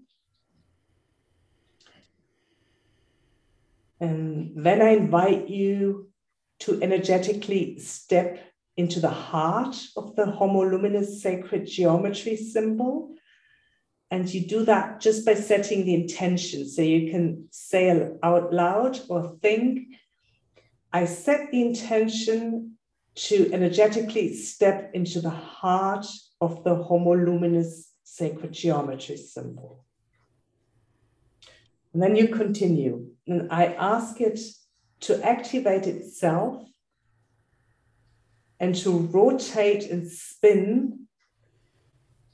[3.99, 6.09] And then I invite you
[6.61, 8.38] to energetically step
[8.77, 13.14] into the heart of the homoluminous sacred geometry symbol.
[14.11, 16.68] And you do that just by setting the intention.
[16.68, 19.94] So you can say out loud or think,
[20.92, 22.77] I set the intention
[23.14, 26.07] to energetically step into the heart
[26.40, 29.85] of the homoluminous sacred geometry symbol.
[31.92, 33.09] And then you continue.
[33.27, 34.40] And I ask it
[35.01, 36.62] to activate itself
[38.59, 41.07] and to rotate and spin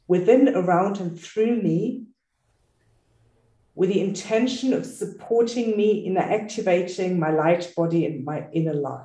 [0.08, 2.04] within, around, and through me
[3.74, 9.04] with the intention of supporting me in activating my light body and my inner light.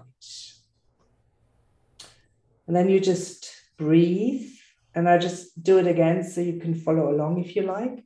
[2.65, 4.49] And then you just breathe,
[4.95, 8.03] and I just do it again so you can follow along if you like.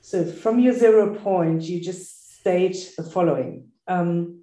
[0.00, 3.68] So from your zero point, you just state the following.
[3.86, 4.40] Um,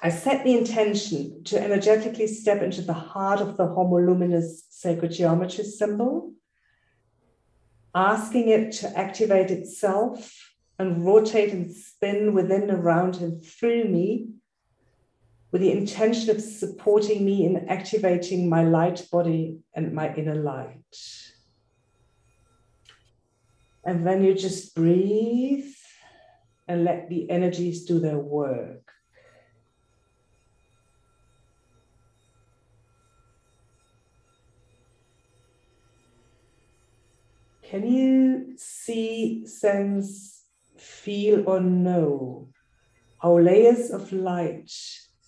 [0.00, 5.64] I set the intention to energetically step into the heart of the homoluminous sacred geometry
[5.64, 6.32] symbol
[7.94, 14.28] asking it to activate itself and rotate and spin within, around, and through me
[15.50, 20.96] with the intention of supporting me in activating my light body and my inner light.
[23.84, 25.74] And then you just breathe
[26.66, 28.81] and let the energies do their work.
[37.72, 40.44] Can you see, sense,
[40.76, 42.48] feel, or know
[43.22, 44.70] how layers of light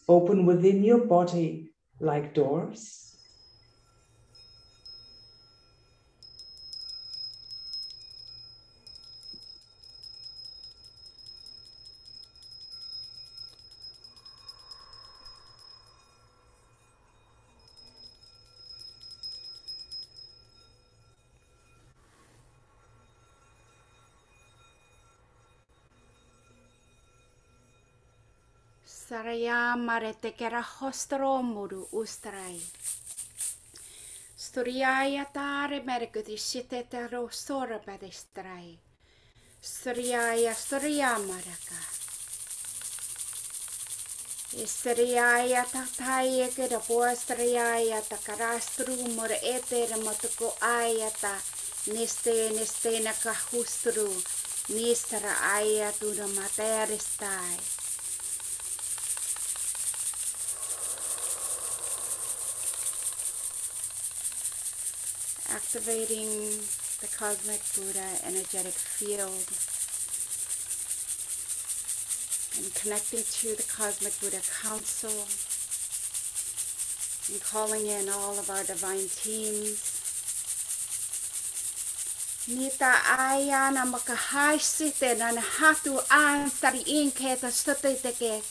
[0.07, 1.71] open within your body
[2.01, 3.04] like doors?
[29.15, 32.61] sarayamaretekerahostromuru ustrai.
[34.37, 38.79] Storiaja taare merkitysi tätä sorpedestrai.
[39.63, 41.75] Storiaja storiamaraka.
[44.67, 51.35] Storiaja tahtaie kera puostriaja takarastrumur etermatuko ajata
[51.95, 54.23] nesteen nisteenä kahustru.
[54.69, 57.57] Nistara aia tuuda materistai.
[65.55, 66.31] Activating
[67.01, 69.47] the cosmic Buddha energetic field
[72.59, 75.15] and connecting to the cosmic Buddha council
[77.31, 79.95] and calling in all of our divine teams.
[82.47, 88.43] Nita aya na makahaisite na hatu an tari inke ta stote teke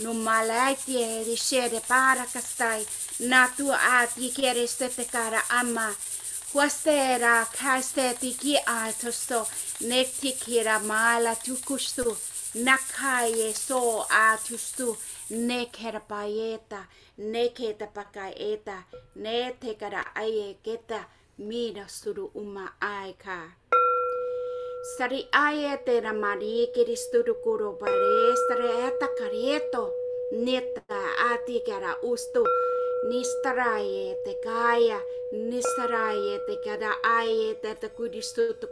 [0.00, 2.84] no malaiti e di shere para kastai
[3.30, 5.94] natu ati kere stote kara ama
[6.52, 9.38] Huastera, kaste tiki atosto,
[9.88, 12.16] nektikira mala tukustu,
[12.54, 14.96] nakaye so atustu,
[15.30, 16.82] nekera paeta,
[17.16, 18.76] neketa pakaeta,
[19.16, 21.00] ne tekara aye keta,
[21.38, 23.38] e mina suru uma aika.
[24.98, 29.88] Sari aye tera mari e kiristuru kuro pare, sari eta kareto,
[30.44, 31.00] neta
[31.30, 32.44] atikara ustu,
[33.08, 34.98] nistaraye te kaya
[35.32, 38.66] nisaraye te kada aye te te kudistu te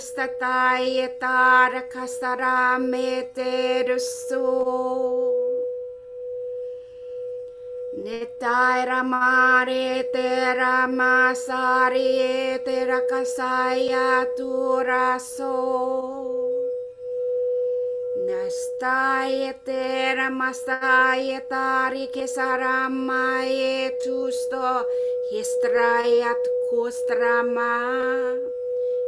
[0.00, 1.08] Kristusta tai
[2.80, 4.44] may तेरुसु
[8.04, 8.20] ne
[8.88, 15.52] ramare te ramasari e te rakasaya tu raso.
[18.24, 22.24] Nastai e te ramastai e tari ke
[24.00, 24.64] tusto
[25.28, 27.76] histrayat kustrama.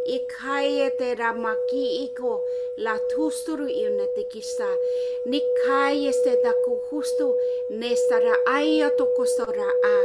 [0.07, 2.41] i kaiete ra maki iko
[2.77, 4.69] la tusturu i una te kisa.
[5.27, 6.81] Ni kaieste da ku
[7.71, 9.97] ne sara aia to kosora a.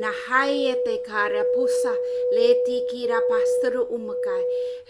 [0.00, 1.94] Na haiete kara pusa
[2.32, 4.44] le tiki ra pasturu umakai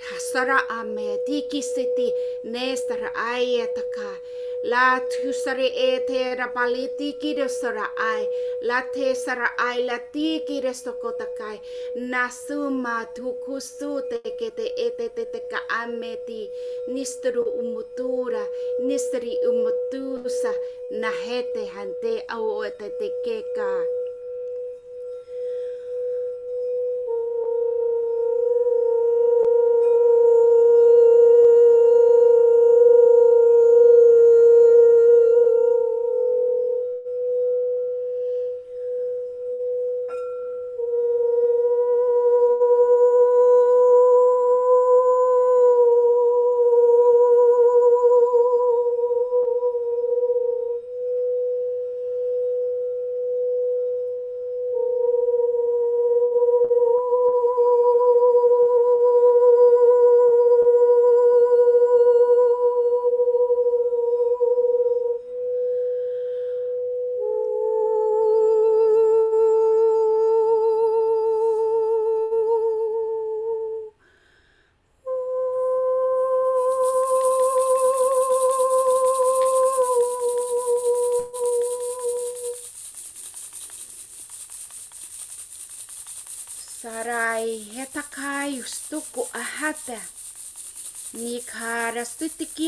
[0.06, 2.12] hasara a me tiki siti
[2.44, 4.10] ne sara aia e taka.
[4.64, 8.28] La tu sare e te rapaliti ki re sara ai.
[8.62, 11.58] La te sara ai la ti ki re sokota kai.
[13.14, 16.48] Tu kusu te ke te e te te te ka ameti.
[16.88, 18.44] Nistru umutura,
[18.86, 20.52] nistri umutusa.
[20.90, 23.42] Na hete hante au o te te ke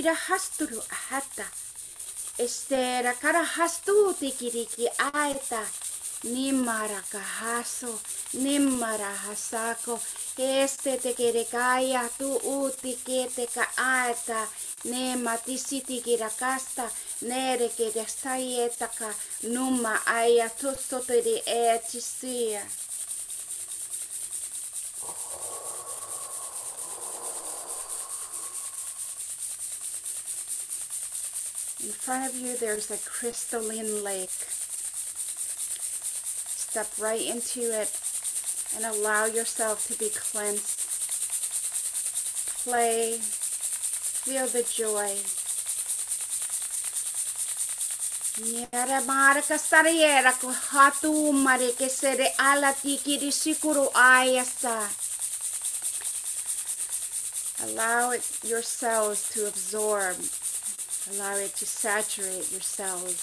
[0.04, 1.46] Pirahasturu ahata.
[2.38, 5.62] Este rakarahastu tikiriki aeta.
[6.24, 7.92] Nimmarakahaso,
[8.32, 9.98] nimmarahasako,
[10.36, 14.40] este tekerekaya tu uti keteka aeta,
[14.84, 16.90] ne matisitikirakaasta,
[17.22, 19.08] ne rekedestaietaka,
[19.42, 22.62] numma aia tustotori eetsisyä.
[32.04, 34.44] Front of you, there's a crystalline lake.
[36.52, 37.88] Step right into it
[38.76, 40.84] and allow yourself to be cleansed.
[42.62, 45.16] Play, feel the joy.
[48.52, 52.28] Nyara mara kasariera ko hatu mare ke sere
[53.32, 54.76] sikuru ayasa.
[57.64, 60.16] Allow it, your cells to absorb.
[61.10, 63.20] Allow it to saturate your cells.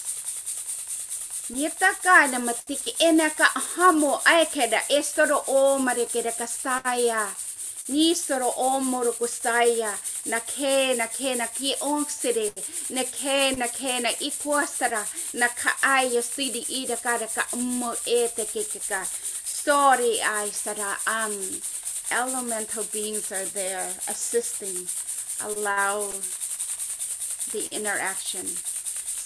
[1.50, 7.26] Nita ka na matiki ena ka hamo ay keda estoro o mare keda kasaya.
[7.88, 9.90] Ni soro o moro kusaya
[10.30, 12.54] na ke na ke na ki ongsere
[12.94, 15.02] na ke na ke na ikwasara
[15.34, 19.02] na ka ay sidi ida ka da ka mo ete ke ke ka.
[19.44, 21.32] Sorry ay sara am.
[21.32, 21.60] Um,
[22.12, 24.86] elemental beings are there assisting.
[25.42, 26.12] Allow
[27.50, 28.46] the interaction.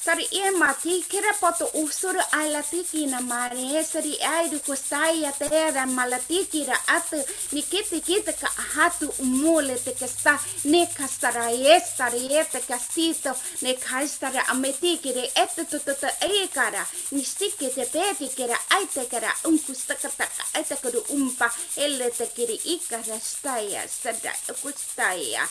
[0.06, 3.82] Sari e mati kira poto usuru ai latiki na mare.
[3.82, 7.18] Sari ai du kustai a tera malatiki ra atu.
[7.52, 10.38] Ni kiti kiti ka hatu umule te ke sta.
[10.64, 16.08] Ne kastara e stari e te kastito ne kastara ametiki re ete tu tu tu
[16.22, 16.86] e kara.
[17.10, 21.50] Ni stike te peti kira ai te kara unku staka taka ai te kuru umpa.
[21.76, 25.42] Ele te kiri ikara staya sada kustaya.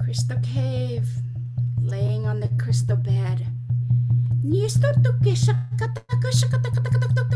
[0.00, 1.08] Crystal cave,
[1.80, 3.46] laying on the crystal bed.
[6.34, 7.27] School.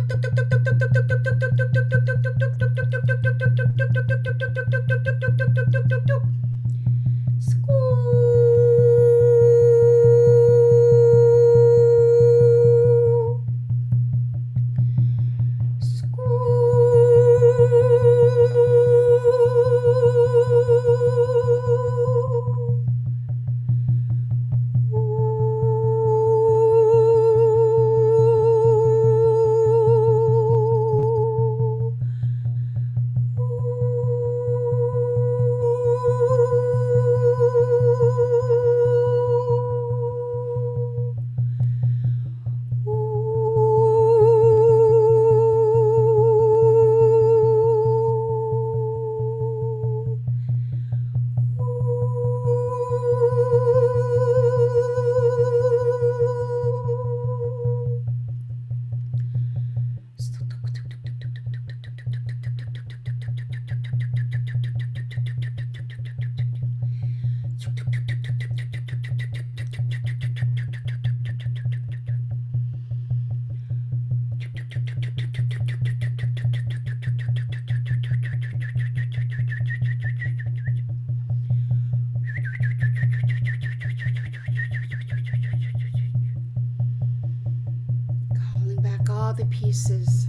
[89.11, 90.27] All the pieces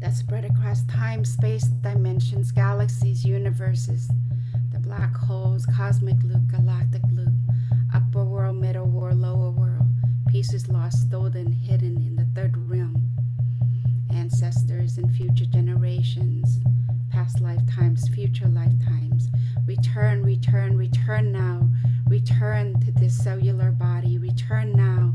[0.00, 4.08] that spread across time, space, dimensions, galaxies, universes,
[4.72, 7.32] the black holes, cosmic loop, galactic loop,
[7.94, 9.86] upper world, middle world, lower world,
[10.28, 13.10] pieces lost, stolen, hidden in the third realm,
[14.12, 16.58] ancestors and future generations,
[17.10, 19.28] past lifetimes, future lifetimes.
[19.66, 21.68] Return, return, return now.
[22.06, 24.18] Return to this cellular body.
[24.18, 25.14] Return now.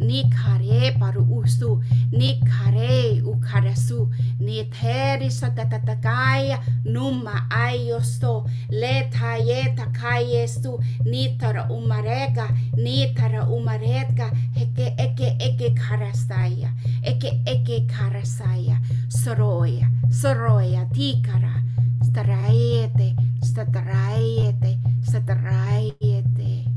[0.00, 1.80] ni kare paru usu.
[2.12, 4.08] Ni nikare ukaresu
[4.40, 9.86] niterisa tatatakaya numa ayosto leta yeta
[11.04, 12.48] ni tara umarega.
[12.76, 16.72] Nitara umaredga heke eke eke karasaya.
[17.02, 18.80] Eke eke karasaya.
[19.08, 21.62] Soroya soroya tikara.
[22.02, 26.69] Staraete staraete staraete.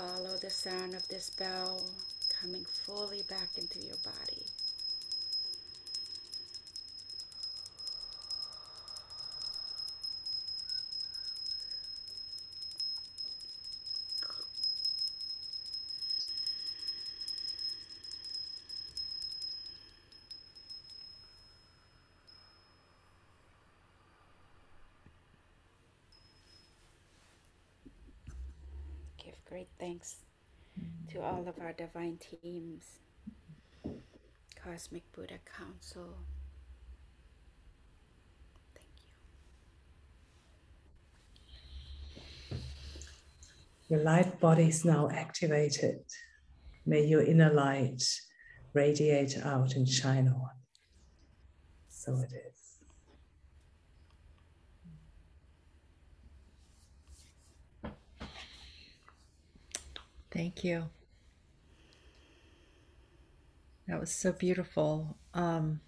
[0.00, 1.84] Follow the sound of this bell
[2.40, 4.46] coming fully back into your body.
[29.22, 30.16] Give great thanks
[31.12, 32.84] to all of our divine teams,
[34.62, 36.18] Cosmic Buddha Council.
[38.74, 38.88] Thank
[42.50, 42.58] you.
[43.88, 46.04] Your light body is now activated.
[46.86, 48.02] May your inner light
[48.72, 50.50] radiate out and shine on.
[51.88, 52.60] So it is.
[60.30, 60.84] Thank you.
[63.90, 65.16] That was so beautiful.
[65.34, 65.80] Um,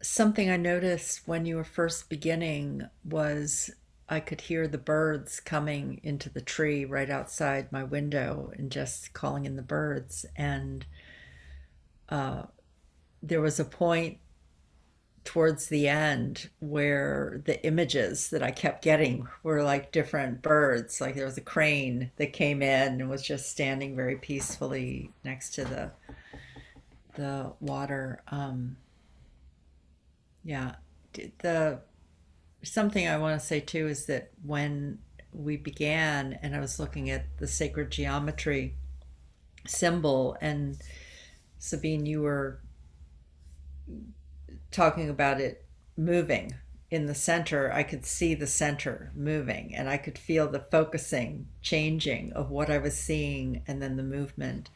[0.00, 3.70] something I noticed when you were first beginning was
[4.08, 9.12] I could hear the birds coming into the tree right outside my window and just
[9.12, 10.24] calling in the birds.
[10.34, 10.86] And
[12.08, 12.44] uh,
[13.22, 14.20] there was a point
[15.28, 21.02] towards the end where the images that I kept getting were like different birds.
[21.02, 25.50] Like there was a crane that came in and was just standing very peacefully next
[25.56, 25.90] to the
[27.14, 28.22] the water.
[28.28, 28.78] Um,
[30.44, 30.76] yeah,
[31.12, 31.80] the
[32.62, 34.98] something I want to say too is that when
[35.34, 38.76] we began and I was looking at the sacred geometry
[39.66, 40.78] symbol and
[41.58, 42.60] Sabine, you were
[44.70, 45.64] talking about it
[45.96, 46.54] moving
[46.90, 51.48] in the center, I could see the center moving and I could feel the focusing
[51.60, 54.70] changing of what I was seeing and then the movement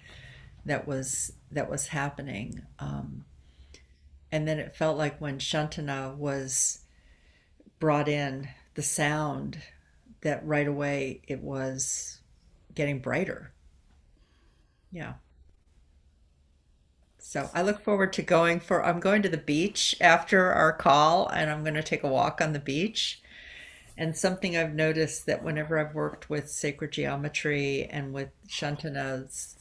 [0.64, 2.62] that was that was happening.
[2.78, 3.24] Um,
[4.30, 6.80] and then it felt like when Shantana was
[7.78, 9.58] brought in the sound
[10.20, 12.20] that right away it was
[12.74, 13.52] getting brighter.
[14.90, 15.14] Yeah.
[17.32, 21.28] So I look forward to going for, I'm going to the beach after our call
[21.28, 23.22] and I'm going to take a walk on the beach.
[23.96, 29.56] And something I've noticed that whenever I've worked with sacred geometry and with Shantana's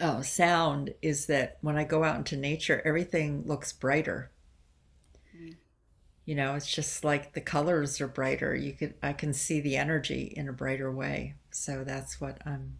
[0.00, 4.30] uh, sound is that when I go out into nature, everything looks brighter.
[6.24, 8.54] You know, it's just like the colors are brighter.
[8.54, 11.34] You could I can see the energy in a brighter way.
[11.50, 12.76] So that's what I'm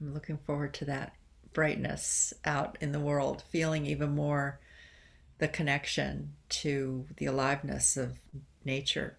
[0.00, 1.12] I'm looking forward to that
[1.54, 4.60] brightness out in the world, feeling even more
[5.38, 8.18] the connection to the aliveness of
[8.64, 9.16] nature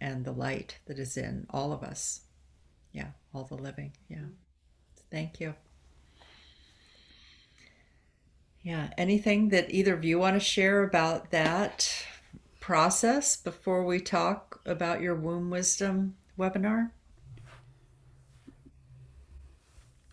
[0.00, 2.20] and the light that is in all of us.
[2.92, 3.92] Yeah, all the living.
[4.08, 4.26] Yeah.
[5.10, 5.54] Thank you.
[8.62, 12.04] Yeah, anything that either of you want to share about that
[12.58, 16.90] process before we talk about your womb wisdom webinar?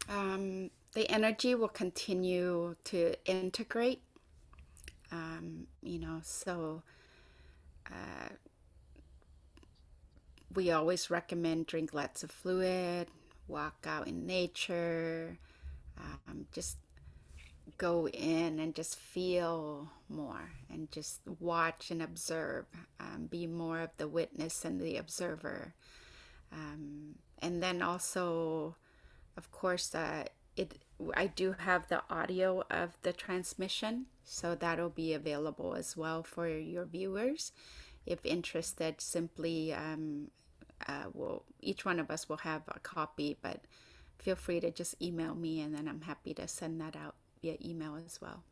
[0.08, 4.02] Um, the energy will continue to integrate.
[5.12, 6.84] Um, you know, so
[7.90, 8.30] uh,
[10.54, 13.08] we always recommend drink lots of fluid,
[13.48, 15.38] walk out in nature,
[16.00, 16.78] um, just
[17.78, 22.66] go in and just feel more and just watch and observe,
[23.00, 25.74] um, be more of the witness and the observer.
[26.52, 28.76] Um, and then also,
[29.38, 30.26] of course, uh,
[30.56, 30.83] it
[31.16, 36.48] I do have the audio of the transmission, so that'll be available as well for
[36.48, 37.52] your viewers.
[38.06, 40.28] If interested, simply um,
[40.88, 43.62] uh, will each one of us will have a copy, but
[44.20, 47.58] feel free to just email me, and then I'm happy to send that out via
[47.64, 48.44] email as well.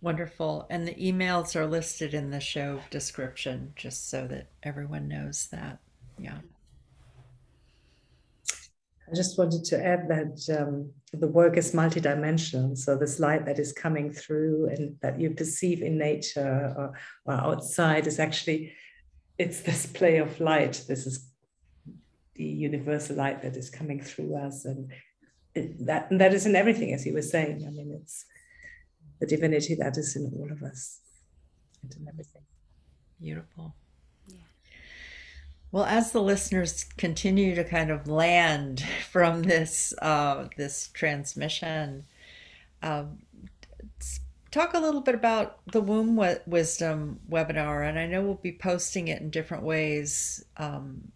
[0.00, 0.66] Wonderful.
[0.70, 5.78] And the emails are listed in the show description just so that everyone knows that.
[6.18, 6.38] Yeah.
[9.10, 12.76] I just wanted to add that um, the work is multidimensional.
[12.76, 16.92] So this light that is coming through and that you perceive in nature or,
[17.24, 18.74] or outside is actually
[19.38, 20.84] it's this play of light.
[20.88, 21.30] This is
[22.34, 24.90] the universal light that is coming through us, and
[25.54, 27.64] it, that that is in everything, as you were saying.
[27.66, 28.26] I mean, it's
[29.20, 31.00] the divinity that is in all of us
[31.82, 32.42] and in everything.
[33.20, 33.74] Beautiful.
[35.70, 42.04] Well, as the listeners continue to kind of land from this uh, this transmission,
[42.82, 43.18] um,
[44.50, 46.16] talk a little bit about the womb
[46.46, 50.44] wisdom webinar, and I know we'll be posting it in different ways.
[50.56, 51.12] Um,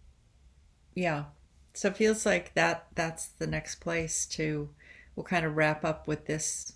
[0.95, 1.25] yeah,
[1.73, 4.69] so it feels like that that's the next place to.
[5.15, 6.73] We'll kind of wrap up with this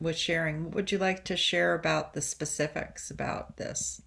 [0.00, 0.64] with sharing.
[0.64, 4.02] What would you like to share about the specifics about this?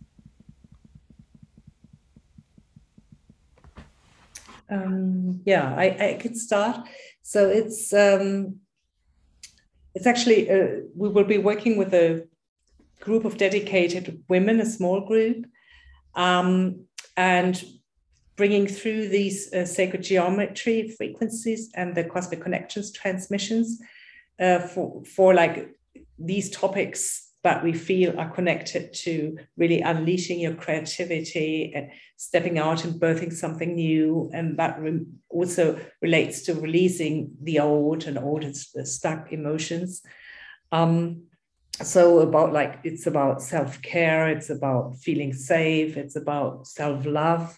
[4.69, 6.87] Um, yeah, I, I could start.
[7.21, 8.57] So it's um,
[9.95, 12.27] it's actually uh, we will be working with a
[12.99, 15.45] group of dedicated women, a small group,
[16.15, 16.85] um,
[17.17, 17.63] and
[18.35, 23.79] bringing through these uh, sacred geometry frequencies and the cosmic connections transmissions
[24.39, 25.69] uh, for for like
[26.17, 32.85] these topics that we feel are connected to really unleashing your creativity and stepping out
[32.85, 34.31] and birthing something new.
[34.33, 40.01] And that re- also relates to releasing the old and old and stuck emotions.
[40.71, 41.23] Um,
[41.81, 47.57] so about like it's about self-care it's about feeling safe it's about self-love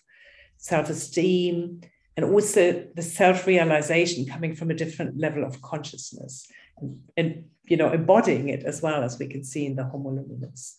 [0.57, 1.81] self-esteem
[2.15, 7.91] and also the self-realization coming from a different level of consciousness and, and you know,
[7.91, 10.75] embodying it as well as we can see in the Homo luminous.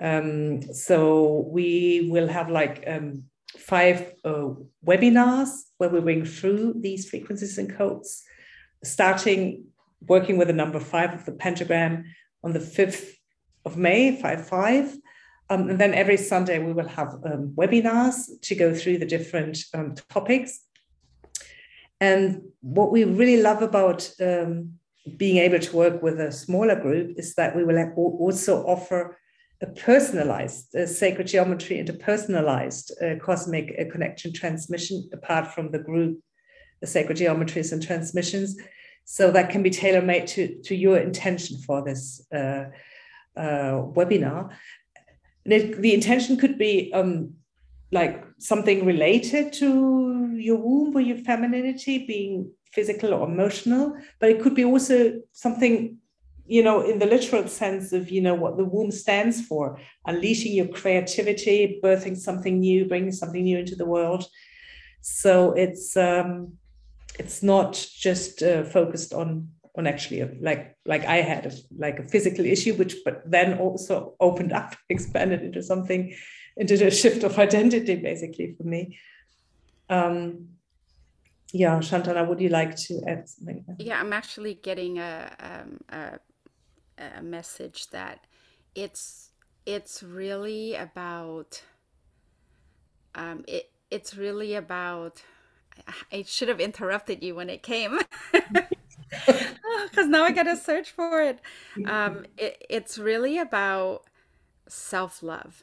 [0.00, 3.24] Um, so we will have like um,
[3.56, 4.48] five uh,
[4.84, 8.22] webinars where we bring through these frequencies and codes,
[8.82, 9.64] starting
[10.06, 12.04] working with the number five of the pentagram
[12.42, 13.14] on the 5th
[13.64, 14.96] of May, 5 5.
[15.50, 19.58] Um, and then every Sunday we will have um, webinars to go through the different
[19.74, 20.60] um, topics.
[22.00, 24.78] And what we really love about um,
[25.16, 29.18] being able to work with a smaller group is that we will also offer
[29.62, 35.70] a personalized uh, sacred geometry and a personalized uh, cosmic uh, connection transmission apart from
[35.70, 36.18] the group
[36.84, 38.56] the sacred geometries and transmissions.
[39.04, 42.64] So that can be tailor-made to, to your intention for this uh,
[43.36, 44.50] uh, webinar.
[45.46, 47.34] It, the intention could be um,
[47.90, 49.68] like something related to
[50.38, 55.98] your womb or your femininity being physical or emotional, but it could be also something,
[56.46, 60.52] you know, in the literal sense of, you know, what the womb stands for, unleashing
[60.52, 64.26] your creativity, birthing something new, bringing something new into the world.
[65.00, 66.54] So it's, um,
[67.18, 71.98] it's not just uh, focused on on actually a, like like I had a, like
[71.98, 76.14] a physical issue, which but then also opened up, expanded into something,
[76.56, 78.98] into a shift of identity basically for me.
[79.94, 80.48] Um,
[81.52, 83.64] yeah, Shantana, would you like to add something?
[83.78, 86.18] Yeah, I'm actually getting a, um, a
[86.98, 88.24] a message that
[88.74, 89.30] it's
[89.66, 91.62] it's really about
[93.14, 95.22] um, it it's really about
[96.12, 97.98] I should have interrupted you when it came
[98.32, 101.40] because now I got to search for it.
[101.86, 102.64] Um, it.
[102.70, 104.04] It's really about
[104.68, 105.62] self love.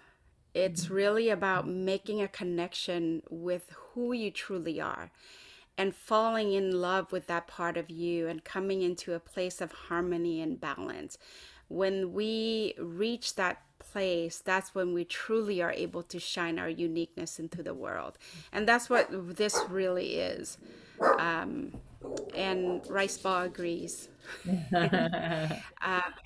[0.53, 5.11] It's really about making a connection with who you truly are
[5.77, 9.71] and falling in love with that part of you and coming into a place of
[9.71, 11.17] harmony and balance.
[11.69, 17.39] When we reach that place, that's when we truly are able to shine our uniqueness
[17.39, 18.17] into the world.
[18.51, 20.57] And that's what this really is.
[21.17, 21.73] Um,
[22.35, 24.09] and Rice Ball agrees.
[24.47, 25.57] uh,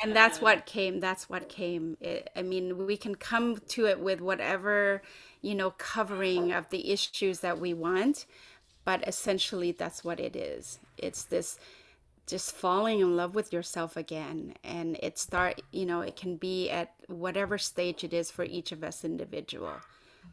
[0.02, 1.00] and that's what came.
[1.00, 1.98] That's what came.
[2.02, 5.02] It, I mean, we can come to it with whatever,
[5.46, 8.26] you know, covering of the issues that we want,
[8.84, 10.80] but essentially that's what it is.
[10.98, 11.60] It's this
[12.26, 14.56] just falling in love with yourself again.
[14.64, 18.72] And it start you know it can be at whatever stage it is for each
[18.72, 19.74] of us individual.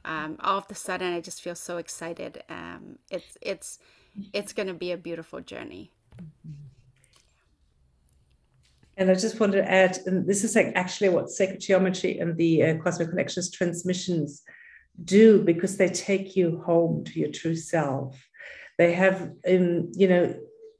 [0.06, 2.42] Um, all of a sudden i just feel so excited.
[2.48, 3.78] Um, it's it's
[4.32, 5.90] it's going to be a beautiful journey.
[8.96, 12.34] And i just want to add and this is like actually what sacred geometry and
[12.36, 14.42] the uh, cosmic connections transmissions
[15.02, 18.20] do because they take you home to your true self.
[18.78, 20.34] They have um, you know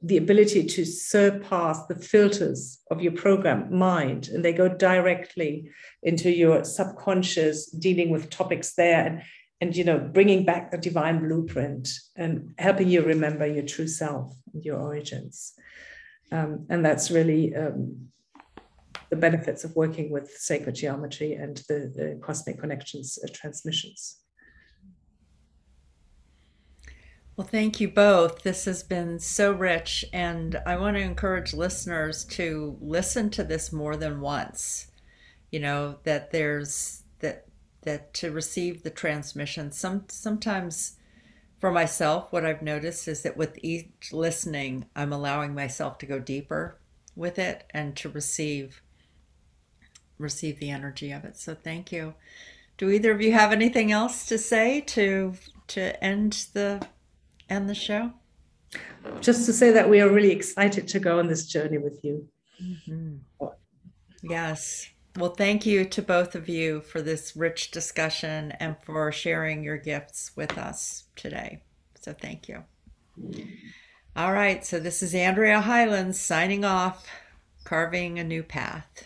[0.05, 5.69] the ability to surpass the filters of your program mind and they go directly
[6.01, 9.21] into your subconscious dealing with topics there and
[9.63, 11.87] and you know bringing back the divine blueprint
[12.17, 15.53] and helping you remember your true self and your origins.
[16.33, 18.09] Um, and that's really um,
[19.13, 24.23] the benefits of working with sacred geometry and the, the cosmic connections uh, transmissions
[27.35, 28.43] Well, thank you both.
[28.43, 33.73] This has been so rich, and I want to encourage listeners to listen to this
[33.73, 34.91] more than once.
[35.49, 37.45] You know that there's that
[37.81, 39.71] that to receive the transmission.
[39.71, 40.97] Some sometimes
[41.59, 46.19] for myself, what I've noticed is that with each listening, I'm allowing myself to go
[46.19, 46.79] deeper
[47.15, 48.83] with it and to receive
[50.17, 51.37] receive the energy of it.
[51.37, 52.13] So thank you.
[52.77, 55.33] Do either of you have anything else to say to
[55.67, 56.85] to end the
[57.49, 58.13] end the show?
[59.21, 62.27] Just to say that we are really excited to go on this journey with you.
[62.61, 63.47] Mm-hmm.
[64.23, 64.89] Yes.
[65.15, 69.77] Well, thank you to both of you for this rich discussion and for sharing your
[69.77, 71.61] gifts with us today.
[71.99, 72.63] So, thank you.
[74.15, 74.65] All right.
[74.65, 77.05] So, this is Andrea Highlands signing off,
[77.63, 79.05] carving a new path.